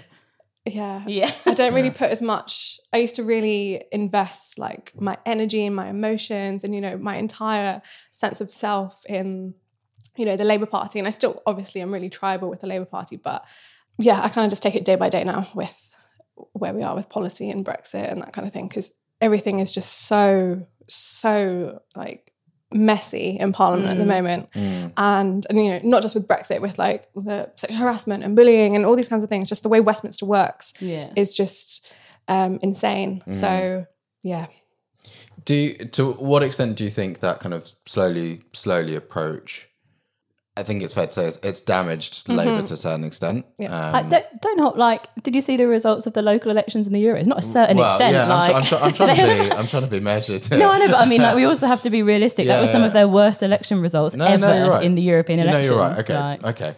Yeah, 0.66 1.02
Yeah. 1.06 1.32
I 1.46 1.54
don't 1.54 1.74
really 1.74 1.90
put 1.90 2.10
as 2.10 2.20
much. 2.20 2.78
I 2.92 2.98
used 2.98 3.14
to 3.16 3.24
really 3.24 3.84
invest 3.92 4.58
like 4.58 4.92
my 5.00 5.16
energy 5.24 5.64
and 5.64 5.74
my 5.74 5.88
emotions 5.88 6.64
and 6.64 6.74
you 6.74 6.80
know 6.80 6.98
my 6.98 7.16
entire 7.16 7.82
sense 8.10 8.40
of 8.40 8.50
self 8.50 9.02
in 9.06 9.54
you 10.16 10.26
know 10.26 10.36
the 10.36 10.44
Labour 10.44 10.66
Party, 10.66 10.98
and 10.98 11.08
I 11.08 11.10
still 11.10 11.42
obviously 11.46 11.80
i'm 11.80 11.92
really 11.92 12.10
tribal 12.10 12.50
with 12.50 12.60
the 12.60 12.66
Labour 12.66 12.84
Party, 12.84 13.16
but 13.16 13.44
yeah, 13.98 14.20
I 14.22 14.28
kind 14.28 14.44
of 14.44 14.50
just 14.50 14.62
take 14.62 14.74
it 14.74 14.84
day 14.84 14.96
by 14.96 15.08
day 15.08 15.24
now 15.24 15.48
with 15.54 15.74
where 16.52 16.74
we 16.74 16.82
are 16.82 16.94
with 16.94 17.08
policy 17.08 17.50
and 17.50 17.64
Brexit 17.64 18.10
and 18.10 18.22
that 18.22 18.32
kind 18.32 18.46
of 18.46 18.52
thing 18.52 18.68
because 18.68 18.92
everything 19.20 19.58
is 19.58 19.72
just 19.72 20.06
so 20.06 20.66
so 20.88 21.80
like 21.94 22.32
messy 22.72 23.36
in 23.40 23.52
Parliament 23.52 23.90
at 23.90 23.98
the 23.98 24.04
mm. 24.04 24.08
moment. 24.08 24.52
Mm. 24.52 24.92
And 24.96 25.46
and 25.48 25.58
you 25.58 25.70
know 25.70 25.80
not 25.82 26.02
just 26.02 26.14
with 26.14 26.26
Brexit 26.26 26.60
with 26.60 26.78
like 26.78 27.08
the 27.14 27.50
sexual 27.56 27.80
harassment 27.80 28.24
and 28.24 28.36
bullying 28.36 28.76
and 28.76 28.84
all 28.84 28.96
these 28.96 29.08
kinds 29.08 29.24
of 29.24 29.28
things 29.28 29.48
just 29.48 29.62
the 29.62 29.68
way 29.68 29.80
Westminster 29.80 30.26
works 30.26 30.74
Yeah. 30.80 31.12
is 31.16 31.34
just 31.34 31.92
um, 32.28 32.58
insane. 32.62 33.22
Mm. 33.26 33.34
So 33.34 33.86
yeah. 34.22 34.46
Do 35.44 35.54
you, 35.54 35.74
to 35.74 36.12
what 36.12 36.42
extent 36.42 36.76
do 36.76 36.84
you 36.84 36.90
think 36.90 37.20
that 37.20 37.40
kind 37.40 37.54
of 37.54 37.72
slowly, 37.86 38.42
slowly 38.52 38.94
approach? 38.94 39.69
I 40.56 40.62
think 40.64 40.82
it's 40.82 40.94
fair 40.94 41.06
to 41.06 41.12
say 41.12 41.26
it's, 41.28 41.36
it's 41.42 41.60
damaged 41.60 42.28
Labour 42.28 42.66
to 42.66 42.74
a 42.74 42.76
certain 42.76 43.04
extent. 43.04 43.46
Yeah. 43.58 43.74
Um, 43.78 43.94
I 43.94 44.02
don't, 44.02 44.26
don't 44.42 44.58
hold 44.58 44.76
like. 44.76 45.06
Did 45.22 45.34
you 45.34 45.40
see 45.40 45.56
the 45.56 45.66
results 45.68 46.06
of 46.06 46.12
the 46.12 46.22
local 46.22 46.50
elections 46.50 46.86
in 46.88 46.92
the 46.92 47.02
Euros? 47.02 47.24
Not 47.24 47.38
a 47.38 47.42
certain 47.42 47.76
well, 47.76 47.92
extent. 47.94 48.14
yeah, 48.14 48.26
like, 48.26 48.54
I'm, 48.54 48.62
tr- 48.64 48.74
I'm, 48.74 48.92
tr- 48.92 49.02
I'm 49.04 49.14
trying 49.16 49.38
to 49.38 49.44
be, 49.44 49.52
I'm 49.52 49.66
trying 49.68 49.82
to 49.84 49.88
be 49.88 50.00
measured. 50.00 50.50
no, 50.50 50.70
I 50.70 50.78
know, 50.78 50.88
but 50.88 50.96
I 50.96 51.04
mean, 51.06 51.22
like, 51.22 51.36
we 51.36 51.44
also 51.44 51.66
have 51.66 51.80
to 51.82 51.90
be 51.90 52.02
realistic. 52.02 52.46
that 52.48 52.56
Yeah, 52.56 52.60
was 52.62 52.70
some 52.72 52.82
of 52.82 52.92
their 52.92 53.06
worst 53.08 53.42
election 53.42 53.80
results 53.80 54.14
No, 54.16 54.24
ever 54.26 54.40
no, 54.46 54.70
right. 54.70 54.84
in 54.84 54.96
the 54.96 55.02
European 55.02 55.38
You 55.38 55.44
know, 55.46 55.50
elections. 55.52 55.70
you're 55.70 55.78
right. 55.80 55.98
Okay, 56.00 56.18
like- 56.18 56.44
okay. 56.44 56.74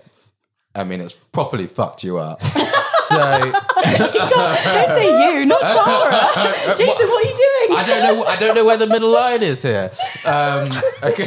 I 0.74 0.84
mean, 0.84 1.00
it's 1.00 1.14
properly 1.14 1.66
fucked 1.66 2.04
you 2.04 2.18
up. 2.18 2.42
so 3.02 3.16
don't 3.16 4.88
say 4.88 5.34
you, 5.38 5.44
not 5.46 5.60
Clara. 5.60 6.76
Jason, 6.76 7.08
what 7.08 7.24
are 7.24 7.28
you 7.28 7.36
doing? 7.36 7.78
I 7.78 7.84
don't 7.86 8.02
know. 8.18 8.24
I 8.24 8.36
don't 8.36 8.54
know 8.54 8.64
where 8.64 8.76
the 8.78 8.86
middle 8.86 9.12
line 9.12 9.42
is 9.42 9.62
here. 9.62 9.90
Um, 10.24 10.70
okay. 11.02 11.24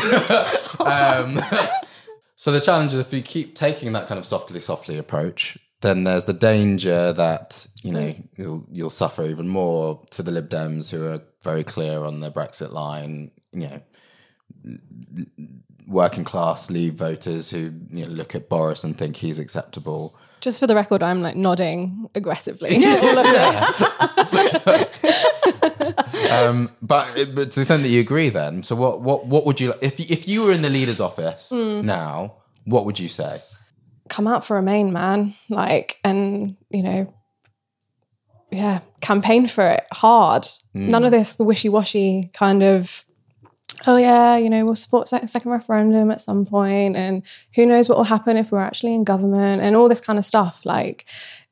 um, 0.80 1.40
so 2.46 2.52
the 2.52 2.62
challenge 2.62 2.94
is 2.94 3.00
if 3.00 3.12
you 3.12 3.24
keep 3.24 3.56
taking 3.56 3.94
that 3.94 4.08
kind 4.08 4.20
of 4.20 4.26
softly, 4.26 4.60
softly 4.60 5.00
approach, 5.00 5.58
then 5.82 6.04
there's 6.04 6.26
the 6.26 6.34
danger 6.34 7.12
that 7.12 7.66
you 7.82 7.92
know 7.92 8.00
mm. 8.02 8.28
you'll 8.38 8.68
you'll 8.72 8.92
suffer 8.92 9.26
even 9.26 9.48
more 9.48 10.06
to 10.12 10.22
the 10.22 10.30
Lib 10.30 10.48
Dems 10.48 10.92
who 10.92 11.08
are 11.08 11.24
very 11.42 11.64
clear 11.64 12.04
on 12.04 12.20
their 12.20 12.30
Brexit 12.30 12.72
line. 12.72 13.32
You 13.52 13.82
know, 14.64 14.78
working 15.88 16.24
class 16.24 16.70
Leave 16.70 16.96
voters 16.96 17.50
who 17.50 17.72
you 17.92 18.06
know, 18.06 18.12
look 18.12 18.36
at 18.36 18.50
Boris 18.50 18.84
and 18.84 18.98
think 18.98 19.18
he's 19.18 19.40
acceptable. 19.40 20.18
Just 20.42 20.60
for 20.60 20.68
the 20.68 20.76
record, 20.76 21.02
I'm 21.02 21.22
like 21.22 21.36
nodding 21.36 22.10
aggressively 22.14 22.80
to 22.80 23.02
all 23.02 23.18
of 23.18 23.26
this. 23.26 23.84
Um, 26.32 26.72
but, 26.82 27.14
but 27.34 27.52
to 27.52 27.56
the 27.56 27.62
extent 27.62 27.84
that 27.84 27.90
you 27.90 28.00
agree, 28.02 28.30
then, 28.30 28.64
so 28.64 28.76
what 28.76 29.02
what 29.02 29.26
what 29.26 29.46
would 29.46 29.60
you 29.60 29.74
if 29.82 30.00
you, 30.00 30.06
if 30.10 30.28
you 30.28 30.44
were 30.44 30.52
in 30.52 30.62
the 30.62 30.70
leader's 30.70 31.00
office 31.00 31.52
now? 31.52 32.38
What 32.66 32.86
would 32.86 33.00
you 33.00 33.08
say? 33.08 33.40
Come 34.10 34.28
out 34.28 34.46
for 34.46 34.56
Remain, 34.56 34.92
man. 34.92 35.36
Like, 35.50 36.00
and 36.04 36.56
you 36.70 36.84
know, 36.84 37.14
yeah, 38.52 38.80
campaign 39.02 39.48
for 39.48 39.66
it 39.66 39.86
hard. 39.92 40.46
None 40.74 41.06
of 41.06 41.12
this 41.12 41.38
wishy 41.38 41.70
washy 41.70 42.32
kind 42.34 42.64
of. 42.64 43.06
Oh 43.88 43.98
yeah, 43.98 44.38
you 44.38 44.50
know 44.50 44.66
we'll 44.66 44.76
support 44.76 45.08
sec- 45.08 45.28
second 45.30 45.52
referendum 45.52 46.12
at 46.12 46.22
some 46.22 46.46
point, 46.46 46.96
and 46.96 47.24
who 47.56 47.66
knows 47.66 47.90
what 47.90 47.98
will 47.98 48.06
happen 48.06 48.38
if 48.38 48.52
we're 48.52 48.60
actually 48.60 48.96
in 48.96 49.04
government, 49.04 49.62
and 49.62 49.76
all 49.76 49.90
this 49.90 50.02
kind 50.02 50.20
of 50.20 50.26
stuff. 50.26 50.66
Like, 50.66 51.06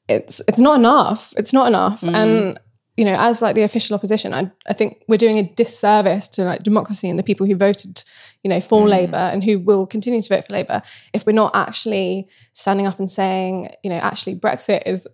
it's 0.08 0.42
it's 0.48 0.60
not 0.60 0.80
enough. 0.80 1.34
It's 1.38 1.54
not 1.54 1.68
enough, 1.68 2.02
mm. 2.02 2.16
and 2.16 2.60
you 2.98 3.06
know, 3.06 3.16
as 3.18 3.42
like 3.42 3.56
the 3.56 3.64
official 3.64 3.96
opposition, 3.96 4.34
I 4.34 4.52
I 4.68 4.74
think 4.74 5.04
we're 5.08 5.18
doing 5.18 5.38
a 5.38 5.44
disservice 5.44 6.28
to 6.30 6.44
like 6.44 6.64
democracy 6.64 7.10
and 7.10 7.18
the 7.18 7.24
people 7.24 7.46
who 7.48 7.56
voted, 7.56 8.04
you 8.44 8.50
know, 8.50 8.62
for 8.62 8.86
mm. 8.86 8.90
Labour 8.90 9.18
and 9.18 9.44
who 9.44 9.60
will 9.60 9.88
continue 9.88 10.22
to 10.22 10.36
vote 10.36 10.46
for 10.46 10.54
Labour 10.54 10.82
if 11.14 11.26
we're 11.26 11.34
not 11.34 11.56
actually 11.56 12.28
standing 12.54 12.86
up 12.86 13.00
and 13.00 13.10
saying, 13.10 13.72
you 13.84 13.90
know, 13.90 13.98
actually 13.98 14.36
Brexit 14.36 14.84
is 14.86 15.08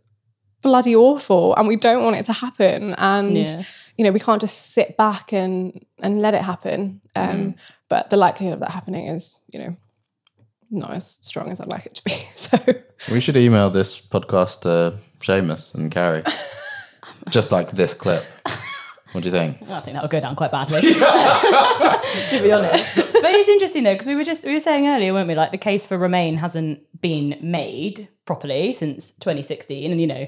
bloody 0.62 0.96
awful 0.96 1.56
and 1.56 1.68
we 1.68 1.78
don't 1.78 2.04
want 2.04 2.18
it 2.18 2.26
to 2.26 2.34
happen 2.34 2.94
and 2.98 3.38
Yeah. 3.38 3.64
You 4.00 4.06
know 4.06 4.12
we 4.12 4.20
can't 4.20 4.40
just 4.40 4.72
sit 4.72 4.96
back 4.96 5.34
and 5.34 5.86
and 6.00 6.22
let 6.22 6.34
it 6.34 6.42
happen 6.42 7.02
um 7.18 7.56
but 7.90 8.10
the 8.10 8.16
likelihood 8.16 8.54
of 8.54 8.62
that 8.62 8.72
happening 8.72 9.08
is 9.08 9.38
you 9.52 9.60
know 9.60 9.76
not 10.72 10.92
as 10.92 11.20
strong 11.22 11.52
as 11.52 11.60
i'd 11.60 11.68
like 11.68 11.86
it 11.86 11.96
to 11.96 12.04
be 12.06 12.16
so 12.34 12.58
We 13.12 13.20
should 13.20 13.36
email 13.38 13.70
this 13.70 14.00
podcast 14.00 14.62
to 14.62 14.98
Seumas 15.20 15.74
and 15.74 15.92
Karie, 15.92 16.24
just 17.30 17.52
like 17.52 17.72
this 17.72 17.94
clip. 17.94 18.24
What 19.12 19.24
do 19.24 19.30
you 19.30 19.32
think? 19.32 19.58
I 19.64 19.80
think 19.80 19.96
that'll 19.96 20.10
go 20.10 20.20
down 20.20 20.36
quite 20.36 20.52
badly, 20.52 20.82
to 20.82 22.40
be 22.44 22.52
honest. 22.52 22.96
But 22.96 23.34
it's 23.36 23.50
interesting 23.50 23.84
though 23.84 23.96
because 23.96 24.08
we 24.08 24.16
were 24.16 24.24
just 24.24 24.44
we 24.44 24.54
were 24.54 24.60
saying 24.60 24.88
earlier, 24.88 25.14
weren't 25.14 25.28
we? 25.28 25.36
Like 25.36 25.52
the 25.52 25.58
case 25.58 25.88
for 25.88 25.98
Remain 25.98 26.38
hasn't 26.38 26.80
been 27.02 27.38
made 27.42 28.08
properly 28.26 28.74
since 28.74 29.12
2016, 29.14 29.92
and 29.92 30.00
you 30.00 30.08
know 30.08 30.28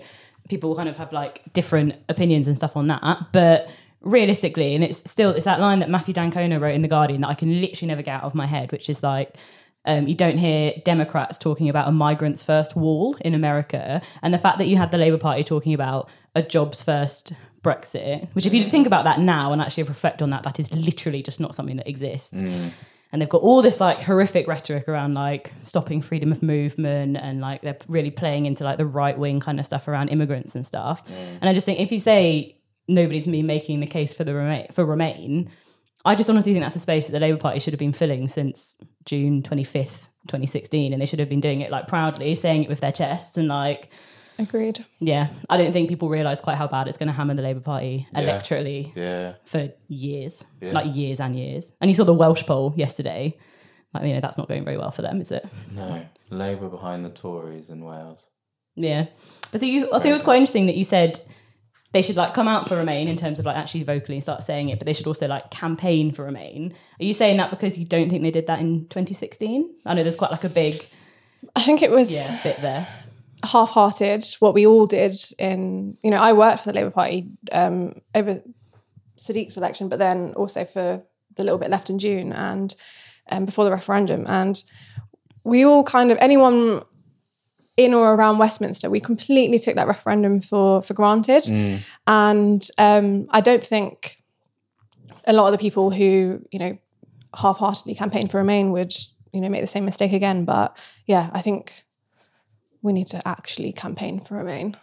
people 0.51 0.75
kind 0.75 0.89
of 0.89 0.97
have 0.97 1.11
like 1.13 1.41
different 1.53 1.95
opinions 2.09 2.45
and 2.47 2.57
stuff 2.57 2.75
on 2.75 2.85
that. 2.87 3.01
But 3.31 3.69
realistically, 4.01 4.75
and 4.75 4.83
it's 4.83 5.09
still 5.09 5.31
it's 5.31 5.45
that 5.45 5.59
line 5.59 5.79
that 5.79 5.89
Matthew 5.89 6.13
d'Ancona 6.13 6.59
wrote 6.59 6.75
in 6.75 6.81
the 6.83 6.87
Guardian 6.87 7.21
that 7.21 7.29
I 7.29 7.33
can 7.33 7.61
literally 7.61 7.87
never 7.87 8.01
get 8.03 8.15
out 8.15 8.23
of 8.23 8.35
my 8.35 8.45
head, 8.45 8.71
which 8.71 8.89
is 8.89 9.01
like. 9.01 9.35
Um, 9.83 10.07
you 10.07 10.13
don't 10.13 10.37
hear 10.37 10.73
Democrats 10.85 11.39
talking 11.39 11.67
about 11.67 11.87
a 11.87 11.91
migrants 11.91 12.43
first 12.43 12.75
wall 12.75 13.17
in 13.21 13.33
America, 13.33 13.99
and 14.21 14.31
the 14.31 14.37
fact 14.37 14.59
that 14.59 14.67
you 14.67 14.77
had 14.77 14.91
the 14.91 14.99
Labour 14.99 15.17
Party 15.17 15.43
talking 15.43 15.73
about 15.73 16.07
a 16.35 16.43
jobs 16.43 16.83
first 16.83 17.33
Brexit, 17.63 18.27
which 18.33 18.45
if 18.45 18.53
you 18.53 18.69
think 18.69 18.85
about 18.85 19.05
that 19.05 19.19
now 19.19 19.51
and 19.51 19.59
actually 19.59 19.81
reflect 19.81 20.21
on 20.21 20.29
that, 20.29 20.43
that 20.43 20.59
is 20.59 20.71
literally 20.71 21.23
just 21.23 21.39
not 21.39 21.55
something 21.55 21.77
that 21.77 21.87
exists. 21.89 22.31
And 23.11 23.21
they've 23.21 23.29
got 23.29 23.41
all 23.41 23.61
this 23.61 23.81
like 23.81 24.01
horrific 24.01 24.47
rhetoric 24.47 24.87
around 24.87 25.15
like 25.15 25.51
stopping 25.63 26.01
freedom 26.01 26.31
of 26.31 26.41
movement 26.41 27.17
and 27.17 27.41
like 27.41 27.61
they're 27.61 27.77
really 27.87 28.11
playing 28.11 28.45
into 28.45 28.63
like 28.63 28.77
the 28.77 28.85
right 28.85 29.17
wing 29.17 29.41
kind 29.41 29.59
of 29.59 29.65
stuff 29.65 29.87
around 29.87 30.09
immigrants 30.09 30.55
and 30.55 30.65
stuff. 30.65 31.05
Mm. 31.07 31.37
And 31.41 31.49
I 31.49 31.53
just 31.53 31.65
think 31.65 31.79
if 31.79 31.91
you 31.91 31.99
say 31.99 32.57
nobody's 32.87 33.27
been 33.27 33.45
making 33.45 33.81
the 33.81 33.87
case 33.87 34.13
for 34.13 34.23
the 34.23 34.33
remain 34.33 34.67
for 34.71 34.85
Remain, 34.85 35.49
I 36.05 36.15
just 36.15 36.29
honestly 36.29 36.53
think 36.53 36.63
that's 36.63 36.75
a 36.75 36.79
space 36.79 37.07
that 37.07 37.11
the 37.11 37.19
Labour 37.19 37.37
Party 37.37 37.59
should 37.59 37.73
have 37.73 37.79
been 37.79 37.93
filling 37.93 38.27
since 38.27 38.77
June 39.05 39.43
25th, 39.43 40.07
2016. 40.27 40.93
And 40.93 41.01
they 41.01 41.05
should 41.05 41.19
have 41.19 41.29
been 41.29 41.41
doing 41.41 41.61
it 41.61 41.69
like 41.69 41.87
proudly, 41.87 42.33
saying 42.35 42.63
it 42.63 42.69
with 42.69 42.79
their 42.79 42.91
chests 42.91 43.37
and 43.37 43.47
like 43.47 43.91
agreed 44.41 44.85
yeah, 44.99 45.29
I 45.49 45.57
don't 45.57 45.73
think 45.73 45.89
people 45.89 46.09
realise 46.09 46.41
quite 46.41 46.57
how 46.57 46.67
bad 46.67 46.87
it's 46.87 46.97
going 46.97 47.07
to 47.07 47.13
hammer 47.13 47.33
the 47.33 47.41
Labour 47.41 47.59
Party 47.59 48.07
electorally 48.15 48.91
Yeah. 48.95 49.33
for 49.45 49.69
years, 49.87 50.43
like 50.61 50.95
years 50.95 51.19
and 51.19 51.35
years. 51.35 51.71
And 51.81 51.89
you 51.89 51.95
saw 51.95 52.03
the 52.03 52.13
Welsh 52.13 52.43
poll 52.45 52.73
yesterday. 52.75 53.37
Like, 53.93 54.05
you 54.05 54.13
know, 54.13 54.21
that's 54.21 54.37
not 54.37 54.47
going 54.47 54.63
very 54.63 54.77
well 54.77 54.91
for 54.91 55.01
them, 55.01 55.19
is 55.19 55.31
it? 55.31 55.45
No. 55.71 56.05
Labour 56.29 56.69
behind 56.69 57.03
the 57.03 57.09
Tories 57.09 57.69
in 57.69 57.83
Wales. 57.83 58.25
Yeah. 58.75 59.07
But 59.51 59.59
so 59.61 59.65
you, 59.65 59.87
I 59.87 59.99
think 59.99 60.11
it 60.11 60.13
was 60.13 60.23
quite 60.23 60.37
interesting 60.37 60.67
that 60.67 60.75
you 60.75 60.83
said 60.85 61.19
they 61.91 62.01
should 62.01 62.15
like 62.15 62.33
come 62.33 62.47
out 62.47 62.69
for 62.69 62.77
Remain 62.77 63.07
in 63.09 63.17
terms 63.17 63.37
of 63.39 63.45
like 63.45 63.57
actually 63.57 63.83
vocally 63.83 64.21
start 64.21 64.43
saying 64.43 64.69
it, 64.69 64.79
but 64.79 64.85
they 64.85 64.93
should 64.93 65.07
also 65.07 65.27
like 65.27 65.51
campaign 65.51 66.11
for 66.11 66.23
Remain. 66.23 66.73
Are 66.99 67.03
you 67.03 67.13
saying 67.13 67.37
that 67.37 67.49
because 67.49 67.77
you 67.77 67.85
don't 67.85 68.09
think 68.09 68.23
they 68.23 68.31
did 68.31 68.47
that 68.47 68.59
in 68.59 68.87
2016? 68.87 69.75
I 69.85 69.93
know 69.93 70.03
there's 70.03 70.15
quite 70.15 70.31
like 70.31 70.43
a 70.45 70.49
big 70.49 70.85
i 71.55 71.61
think 71.61 71.81
it 71.81 71.91
was 71.91 72.13
yeah, 72.13 72.39
bit 72.43 72.57
there. 72.61 72.87
Half-hearted 73.43 74.23
what 74.39 74.53
we 74.53 74.67
all 74.67 74.85
did 74.85 75.15
in 75.39 75.97
you 76.03 76.11
know 76.11 76.17
i 76.17 76.31
worked 76.31 76.63
for 76.63 76.71
the 76.71 76.75
labour 76.75 76.91
party 76.91 77.27
um, 77.51 77.99
over 78.13 78.41
sadiq's 79.17 79.57
election 79.57 79.89
but 79.89 79.99
then 79.99 80.33
also 80.35 80.63
for 80.63 81.01
the 81.35 81.43
little 81.43 81.57
bit 81.57 81.69
left 81.69 81.89
in 81.89 81.97
june 81.97 82.31
and 82.31 82.75
um, 83.31 83.45
before 83.45 83.65
the 83.65 83.71
referendum. 83.71 84.25
And 84.27 84.63
we 85.43 85.65
all 85.65 85.83
kind 85.83 86.11
of 86.11 86.17
anyone 86.19 86.83
in 87.77 87.93
or 87.93 88.13
around 88.13 88.37
westminster 88.37 88.89
we 88.89 88.99
completely 88.99 89.57
took 89.57 89.75
that 89.75 89.87
referendum 89.87 90.41
for 90.41 90.81
for 90.81 90.93
granted. 90.93 91.43
And 92.05 92.67
um, 92.77 93.27
i 93.31 93.41
don't 93.41 93.65
think 93.65 94.21
a 95.25 95.33
lot 95.33 95.47
of 95.47 95.53
the 95.53 95.57
people 95.57 95.89
who 95.89 96.41
you 96.51 96.59
know 96.59 96.77
half-heartedly 97.35 97.95
campaigned 97.95 98.29
for 98.29 98.37
remain 98.37 98.71
would 98.71 98.93
you 99.31 99.39
know 99.39 99.49
make 99.49 99.61
the 99.61 99.67
same 99.67 99.85
mistake 99.85 100.13
again. 100.13 100.45
But 100.45 100.77
yeah 101.07 101.29
i 101.33 101.41
think 101.41 101.85
we 102.81 102.93
need 102.93 103.07
to 103.07 103.25
actually 103.27 103.71
campaign 103.71 104.19
for 104.19 104.35
Remain. 104.35 104.77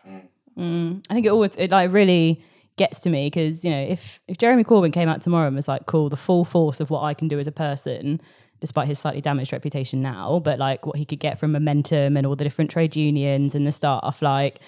Mm. 0.56 1.04
I 1.08 1.14
think 1.14 1.26
it 1.26 1.30
always 1.30 1.54
it 1.56 1.70
like 1.70 1.92
really 1.92 2.42
gets 2.76 3.00
to 3.00 3.10
me 3.10 3.26
because 3.26 3.64
you 3.64 3.70
know 3.70 3.80
if 3.80 4.20
if 4.28 4.38
Jeremy 4.38 4.64
Corbyn 4.64 4.92
came 4.92 5.08
out 5.08 5.20
tomorrow 5.20 5.46
and 5.46 5.56
was 5.56 5.68
like, 5.68 5.86
"Cool, 5.86 6.08
the 6.08 6.16
full 6.16 6.44
force 6.44 6.80
of 6.80 6.90
what 6.90 7.02
I 7.02 7.14
can 7.14 7.28
do 7.28 7.38
as 7.38 7.46
a 7.46 7.52
person," 7.52 8.20
despite 8.60 8.88
his 8.88 8.98
slightly 8.98 9.20
damaged 9.20 9.52
reputation 9.52 10.02
now, 10.02 10.40
but 10.40 10.58
like 10.58 10.86
what 10.86 10.96
he 10.96 11.04
could 11.04 11.20
get 11.20 11.38
from 11.38 11.52
momentum 11.52 12.16
and 12.16 12.26
all 12.26 12.36
the 12.36 12.44
different 12.44 12.70
trade 12.70 12.96
unions 12.96 13.54
and 13.54 13.66
the 13.66 13.72
staff, 13.72 14.20
like 14.22 14.60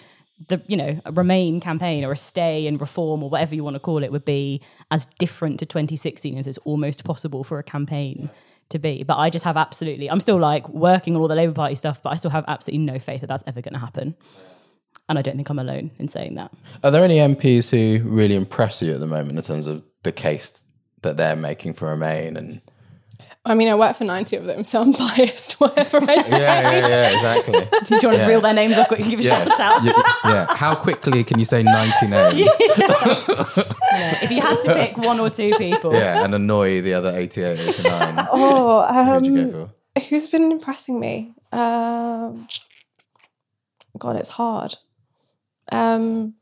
the 0.48 0.60
you 0.66 0.76
know 0.76 1.00
a 1.04 1.12
Remain 1.12 1.60
campaign 1.60 2.04
or 2.04 2.12
a 2.12 2.16
Stay 2.16 2.66
and 2.66 2.80
Reform 2.80 3.22
or 3.22 3.30
whatever 3.30 3.54
you 3.54 3.64
want 3.64 3.74
to 3.74 3.80
call 3.80 4.02
it 4.02 4.12
would 4.12 4.24
be 4.24 4.60
as 4.90 5.06
different 5.18 5.58
to 5.60 5.66
2016 5.66 6.38
as 6.38 6.46
it's 6.46 6.58
almost 6.58 7.04
possible 7.04 7.44
for 7.44 7.58
a 7.58 7.62
campaign. 7.62 8.30
To 8.70 8.78
be, 8.78 9.02
but 9.02 9.16
I 9.16 9.30
just 9.30 9.44
have 9.44 9.56
absolutely. 9.56 10.08
I'm 10.08 10.20
still 10.20 10.38
like 10.38 10.68
working 10.68 11.16
on 11.16 11.20
all 11.22 11.26
the 11.28 11.34
Labour 11.34 11.52
Party 11.52 11.74
stuff, 11.74 12.00
but 12.02 12.10
I 12.12 12.16
still 12.16 12.30
have 12.30 12.44
absolutely 12.46 12.84
no 12.86 12.98
faith 13.00 13.20
that 13.22 13.26
that's 13.26 13.42
ever 13.46 13.60
going 13.60 13.74
to 13.74 13.80
happen. 13.80 14.14
And 15.08 15.18
I 15.18 15.22
don't 15.22 15.34
think 15.34 15.50
I'm 15.50 15.58
alone 15.58 15.90
in 15.98 16.06
saying 16.06 16.36
that. 16.36 16.52
Are 16.84 16.92
there 16.92 17.02
any 17.02 17.16
MPs 17.16 17.68
who 17.70 18.08
really 18.08 18.36
impress 18.36 18.80
you 18.80 18.94
at 18.94 19.00
the 19.00 19.08
moment 19.08 19.36
in 19.36 19.42
terms 19.42 19.66
of 19.66 19.82
the 20.04 20.12
case 20.12 20.60
that 21.02 21.16
they're 21.16 21.34
making 21.34 21.74
for 21.74 21.88
Remain? 21.88 22.36
And 22.36 22.60
I 23.44 23.56
mean, 23.56 23.68
I 23.68 23.74
work 23.74 23.96
for 23.96 24.04
90 24.04 24.36
of 24.36 24.44
them, 24.44 24.62
so 24.62 24.82
I'm 24.82 24.92
biased, 24.92 25.52
whatever 25.60 25.96
I 25.98 26.18
say. 26.18 26.40
yeah, 26.40 26.70
yeah, 26.70 26.86
yeah, 26.88 27.12
exactly. 27.12 27.52
Do 27.88 27.96
you 27.96 28.00
want 28.08 28.16
us 28.18 28.22
to 28.22 28.28
reel 28.28 28.40
their 28.40 28.54
names 28.54 28.78
off 28.78 28.86
quick 28.86 29.00
and 29.00 29.10
give 29.10 29.18
a 29.18 29.22
Yeah. 29.24 29.44
shout 29.46 29.58
out? 29.60 29.82
yeah, 29.82 30.02
yeah. 30.26 30.54
How 30.54 30.76
quickly 30.76 31.24
can 31.24 31.40
you 31.40 31.44
say 31.44 31.64
ninety 31.64 32.06
names? 32.06 32.48
If 34.22 34.30
you 34.30 34.40
had 34.40 34.60
to 34.62 34.74
pick 34.86 34.96
one 34.96 35.20
or 35.20 35.30
two 35.30 35.54
people, 35.56 35.92
Yeah, 35.92 36.24
and 36.24 36.34
annoy 36.34 36.80
the 36.80 36.94
other 36.94 37.12
88, 37.16 37.58
89. 37.60 38.28
Oh, 38.32 38.82
Who'd 39.14 39.26
you 39.26 39.38
um, 39.38 39.50
go 39.50 39.66
for? 39.96 40.00
who's 40.02 40.28
been 40.28 40.50
impressing 40.52 40.98
me? 41.00 41.34
Um, 41.52 42.46
God, 43.98 44.16
it's 44.16 44.28
hard. 44.30 44.76
Um, 45.72 46.34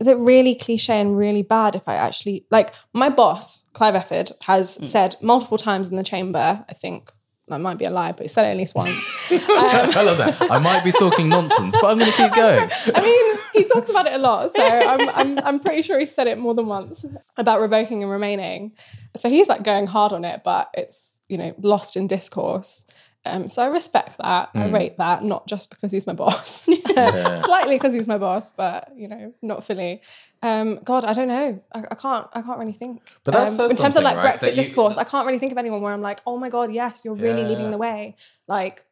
is 0.00 0.06
it 0.08 0.16
really 0.16 0.54
cliche 0.54 0.98
and 0.98 1.16
really 1.16 1.42
bad 1.42 1.76
if 1.76 1.86
I 1.86 1.94
actually 1.94 2.46
like 2.50 2.72
my 2.94 3.08
boss, 3.10 3.68
Clive 3.74 3.94
Efford, 3.94 4.32
has 4.44 4.78
said 4.88 5.16
multiple 5.20 5.58
times 5.58 5.90
in 5.90 5.96
the 5.96 6.02
chamber, 6.02 6.64
I 6.68 6.72
think 6.72 7.12
that 7.48 7.60
might 7.60 7.78
be 7.78 7.84
a 7.84 7.90
lie, 7.90 8.12
but 8.12 8.22
he 8.22 8.28
said 8.28 8.46
it 8.46 8.52
at 8.52 8.56
least 8.56 8.74
once. 8.74 9.14
I 9.30 10.02
love 10.02 10.18
that. 10.18 10.50
I 10.50 10.58
might 10.58 10.84
be 10.84 10.92
talking 10.92 11.28
nonsense, 11.28 11.76
but 11.80 11.90
I'm 11.90 11.98
going 11.98 12.10
to 12.10 12.16
keep 12.16 12.32
going. 12.32 12.70
I 12.94 13.00
mean, 13.02 13.39
he 13.62 13.68
talks 13.68 13.90
about 13.90 14.06
it 14.06 14.14
a 14.14 14.18
lot, 14.18 14.50
so 14.50 14.62
I'm, 14.62 15.08
I'm 15.10 15.38
I'm 15.38 15.60
pretty 15.60 15.82
sure 15.82 15.98
he 15.98 16.06
said 16.06 16.26
it 16.26 16.38
more 16.38 16.54
than 16.54 16.66
once 16.66 17.04
about 17.36 17.60
revoking 17.60 18.02
and 18.02 18.10
remaining. 18.10 18.72
So 19.16 19.28
he's 19.28 19.48
like 19.48 19.62
going 19.62 19.86
hard 19.86 20.12
on 20.12 20.24
it, 20.24 20.42
but 20.44 20.70
it's 20.74 21.20
you 21.28 21.38
know 21.38 21.54
lost 21.60 21.96
in 21.96 22.06
discourse. 22.06 22.86
Um, 23.26 23.50
so 23.50 23.62
I 23.62 23.66
respect 23.66 24.16
that. 24.18 24.48
I 24.54 24.70
rate 24.70 24.96
that, 24.96 25.22
not 25.22 25.46
just 25.46 25.68
because 25.68 25.92
he's 25.92 26.06
my 26.06 26.14
boss, 26.14 26.62
slightly 26.94 27.76
because 27.76 27.92
he's 27.92 28.06
my 28.06 28.16
boss, 28.16 28.48
but 28.48 28.88
you 28.96 29.08
know, 29.08 29.34
not 29.42 29.62
fully. 29.62 30.00
Um, 30.42 30.80
God, 30.84 31.04
I 31.04 31.12
don't 31.12 31.28
know. 31.28 31.62
I, 31.72 31.84
I 31.90 31.94
can't. 31.96 32.26
I 32.32 32.40
can't 32.40 32.58
really 32.58 32.72
think. 32.72 33.02
But 33.24 33.34
um, 33.34 33.70
in 33.70 33.76
terms 33.76 33.96
of 33.96 34.04
like 34.04 34.16
right? 34.16 34.38
Brexit 34.38 34.50
you- 34.50 34.54
discourse, 34.56 34.96
I 34.96 35.04
can't 35.04 35.26
really 35.26 35.38
think 35.38 35.52
of 35.52 35.58
anyone 35.58 35.82
where 35.82 35.92
I'm 35.92 36.00
like, 36.00 36.20
oh 36.26 36.38
my 36.38 36.48
God, 36.48 36.72
yes, 36.72 37.02
you're 37.04 37.14
really 37.14 37.44
leading 37.44 37.70
the 37.70 37.78
way. 37.78 38.16
Like, 38.48 38.84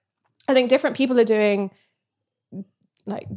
I 0.46 0.52
think 0.52 0.68
different 0.68 0.94
people 0.96 1.18
are 1.18 1.24
doing 1.24 1.70
like 3.06 3.28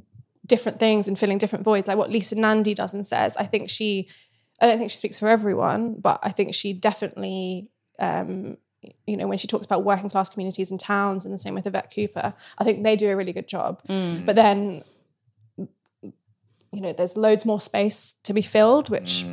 different 0.53 0.77
things 0.79 1.07
and 1.07 1.17
filling 1.17 1.39
different 1.39 1.65
voids, 1.65 1.87
like 1.87 1.97
what 2.01 2.11
Lisa 2.15 2.35
Nandy 2.35 2.73
does 2.81 2.93
and 2.93 3.05
says. 3.05 3.37
I 3.43 3.45
think 3.51 3.69
she, 3.77 4.07
I 4.61 4.65
don't 4.67 4.77
think 4.79 4.91
she 4.91 4.97
speaks 4.97 5.17
for 5.19 5.29
everyone, 5.37 5.83
but 6.07 6.17
I 6.29 6.31
think 6.37 6.53
she 6.53 6.73
definitely 6.73 7.71
um, 8.07 8.57
you 9.05 9.15
know, 9.17 9.27
when 9.27 9.37
she 9.37 9.47
talks 9.47 9.65
about 9.65 9.83
working 9.83 10.09
class 10.09 10.29
communities 10.29 10.71
and 10.71 10.79
towns, 10.79 11.25
and 11.25 11.33
the 11.33 11.37
same 11.37 11.53
with 11.53 11.67
Yvette 11.67 11.93
Cooper, 11.93 12.33
I 12.57 12.63
think 12.63 12.83
they 12.83 12.95
do 12.95 13.09
a 13.09 13.15
really 13.15 13.33
good 13.33 13.47
job. 13.47 13.81
But 13.87 14.35
then, 14.35 14.83
you 15.57 16.81
know, 16.81 16.93
there's 16.93 17.15
loads 17.15 17.45
more 17.45 17.59
space 17.61 18.15
to 18.23 18.33
be 18.33 18.41
filled, 18.41 18.89
which 18.89 19.25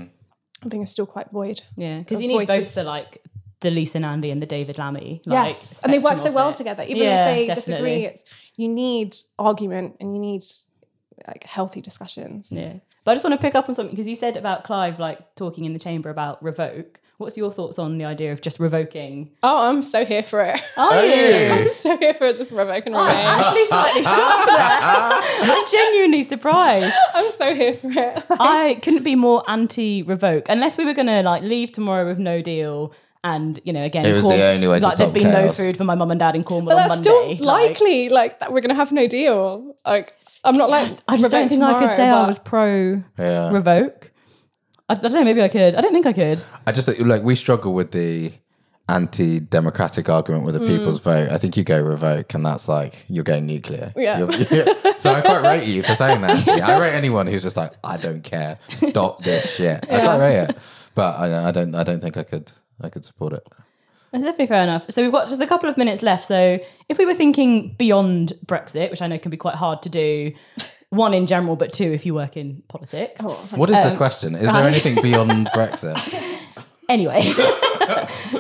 I 0.65 0.69
think 0.69 0.83
is 0.83 0.91
still 0.93 1.07
quite 1.07 1.31
void. 1.31 1.63
Yeah, 1.77 1.99
because 2.01 2.21
you 2.21 2.29
need 2.29 2.47
both 2.47 2.75
the 2.75 2.85
like 2.85 3.23
the 3.61 3.71
Lisa 3.71 4.01
Nandy 4.01 4.31
and 4.31 4.41
the 4.43 4.47
David 4.47 4.77
Lammy. 4.79 5.23
Like, 5.25 5.49
yes, 5.49 5.83
and 5.83 5.93
they 5.93 5.99
work 5.99 6.19
so 6.19 6.31
well 6.31 6.51
it. 6.51 6.57
together. 6.57 6.83
Even 6.83 7.03
Yeah, 7.05 7.21
if 7.21 7.25
they 7.25 7.47
definitely. 7.47 7.55
disagree, 7.55 8.05
it's 8.07 8.25
you 8.57 8.69
need 8.69 9.17
argument 9.39 9.97
and 10.01 10.15
you 10.15 10.21
need 10.21 10.43
like 11.27 11.45
healthy 11.45 11.81
discussions. 11.81 12.53
Yeah. 12.53 12.75
But 13.05 13.13
I 13.13 13.15
just 13.15 13.25
want 13.25 13.35
to 13.41 13.43
pick 13.45 13.55
up 13.55 13.69
on 13.69 13.75
something 13.75 13.95
because 13.95 14.07
you 14.07 14.17
said 14.17 14.37
about 14.37 14.65
Clive 14.65 14.99
like 14.99 15.35
talking 15.35 15.65
in 15.65 15.73
the 15.73 15.79
chamber 15.79 16.11
about 16.11 16.43
revoke. 16.43 17.01
What's 17.17 17.37
your 17.37 17.51
thoughts 17.51 17.81
on 17.81 17.99
the 17.99 18.05
idea 18.05 18.31
of 18.33 18.41
just 18.41 18.61
revoking? 18.61 19.33
Oh, 19.43 19.69
I'm 19.69 19.83
so 19.83 20.05
here 20.05 20.23
for 20.23 20.41
it. 20.41 20.61
Are 20.77 21.05
you? 21.05 21.49
I'm 21.49 21.73
so 21.73 21.97
here 21.97 22.15
for 22.15 22.27
it. 22.29 22.37
Just 22.37 22.53
revoke 22.53 22.87
and 22.87 22.95
I'm 22.95 23.09
remain. 23.09 23.27
actually 23.27 23.65
slightly 23.67 24.05
shocked 24.05 24.47
there. 24.47 24.57
I'm 25.57 25.69
genuinely 25.69 26.23
surprised. 26.23 26.95
I'm 27.15 27.31
so 27.33 27.55
here 27.57 27.75
for 27.75 27.91
it. 27.91 28.25
I 28.39 28.79
couldn't 28.83 29.03
be 29.03 29.17
more 29.17 29.43
anti-revoke 29.51 30.47
unless 30.49 30.79
we 30.79 30.85
were 30.85 30.95
gonna 30.95 31.23
like 31.23 31.43
leave 31.43 31.73
tomorrow 31.73 32.07
with 32.07 32.19
no 32.19 32.41
deal. 32.41 32.93
And 33.25 33.61
you 33.65 33.73
know, 33.73 33.83
again, 33.83 34.07
It 34.07 34.13
was 34.13 34.25
the 34.25 34.41
only 34.45 34.69
way 34.69 34.79
to 34.79 34.85
like 34.85 34.97
stop 34.97 35.13
there'd 35.13 35.15
be 35.15 35.25
no 35.25 35.53
food 35.53 35.77
for 35.77 35.83
my 35.83 35.97
mum 35.97 36.13
and 36.13 36.21
dad 36.21 36.37
in 36.37 36.45
Cornwall 36.45 36.77
but 36.77 36.81
on 36.83 36.89
that's 36.89 37.05
Monday. 37.05 37.35
still 37.35 37.47
like- 37.47 37.71
likely, 37.81 38.09
like 38.11 38.39
that 38.39 38.53
we're 38.53 38.61
gonna 38.61 38.75
have 38.75 38.93
no 38.93 39.09
deal. 39.09 39.75
Like 39.85 40.13
I'm 40.45 40.57
not 40.57 40.71
like 40.71 40.99
I 41.09 41.17
just 41.17 41.31
don't 41.31 41.43
revoke 41.45 41.51
think 41.51 41.63
I 41.63 41.73
could 41.75 41.81
tomorrow, 41.81 41.97
say 41.97 42.09
I 42.09 42.27
was 42.27 42.39
pro 42.39 43.03
Yeah. 43.19 43.51
revoke. 43.51 44.11
I, 44.89 44.95
I 44.95 44.97
don't 44.97 45.13
know. 45.13 45.25
Maybe 45.25 45.43
I 45.43 45.49
could. 45.49 45.75
I 45.75 45.81
don't 45.81 45.93
think 45.93 46.07
I 46.07 46.13
could. 46.13 46.43
I 46.67 46.73
just 46.73 46.89
think 46.89 47.01
like 47.01 47.23
we 47.23 47.35
struggle 47.35 47.75
with 47.75 47.93
the 47.93 48.33
anti-democratic 48.89 50.09
argument 50.09 50.45
with 50.45 50.55
the 50.55 50.61
mm. 50.61 50.69
people's 50.69 50.99
vote. 51.01 51.31
I 51.31 51.37
think 51.37 51.57
you 51.57 51.65
go 51.65 51.81
revoke, 51.81 52.33
and 52.35 52.45
that's 52.47 52.69
like 52.69 53.05
you're 53.09 53.25
going 53.25 53.47
nuclear. 53.47 53.93
Yeah. 53.97 54.19
You're- 54.19 54.35
so 54.99 55.13
I 55.13 55.21
quite 55.21 55.43
rate 55.43 55.69
you 55.69 55.83
for 55.83 55.95
saying 55.95 56.23
that. 56.23 56.39
Actually, 56.39 56.63
I 56.63 56.79
rate 56.79 56.95
anyone 56.95 57.27
who's 57.27 57.43
just 57.43 57.57
like, 57.57 57.73
I 57.85 57.97
don't 57.99 58.23
care, 58.23 58.59
stop 58.71 59.23
this 59.23 59.55
shit. 59.55 59.85
I 59.91 60.01
quite 60.01 60.19
rate 60.19 60.39
it, 60.45 60.59
but 60.95 61.19
I, 61.19 61.49
I 61.49 61.53
don't. 61.53 61.75
I 61.75 61.83
don't 61.83 62.01
think 62.01 62.17
I 62.17 62.23
could. 62.23 62.51
I 62.81 62.89
could 62.89 63.05
support 63.05 63.33
it. 63.33 63.47
That's 64.19 64.33
definitely 64.33 64.47
fair 64.47 64.63
enough. 64.63 64.87
So 64.91 65.03
we've 65.03 65.13
got 65.13 65.29
just 65.29 65.41
a 65.41 65.47
couple 65.47 65.69
of 65.69 65.77
minutes 65.77 66.03
left. 66.03 66.25
So 66.25 66.59
if 66.89 66.99
we 66.99 67.07
were 67.07 67.15
thinking 67.15 67.75
beyond 67.79 68.33
Brexit, 68.47 68.91
which 68.91 69.03
I 69.03 69.07
know 69.07 69.19
can 69.19 69.31
be 69.31 69.37
quite 69.37 69.55
hard 69.55 69.83
to 69.83 69.89
do, 69.89 70.33
one 70.91 71.15
in 71.15 71.27
general, 71.27 71.57
but 71.57 71.73
two 71.73 71.93
if 71.93 72.07
you 72.07 72.15
work 72.15 72.37
in 72.37 72.63
politics. 72.69 73.23
What 73.23 73.71
is 73.71 73.77
this 73.77 73.97
question? 73.97 74.35
Is 74.35 74.47
there 74.47 74.55
anything 74.69 75.01
beyond 75.03 75.49
Brexit? 75.49 75.97
Anyway, 76.89 77.21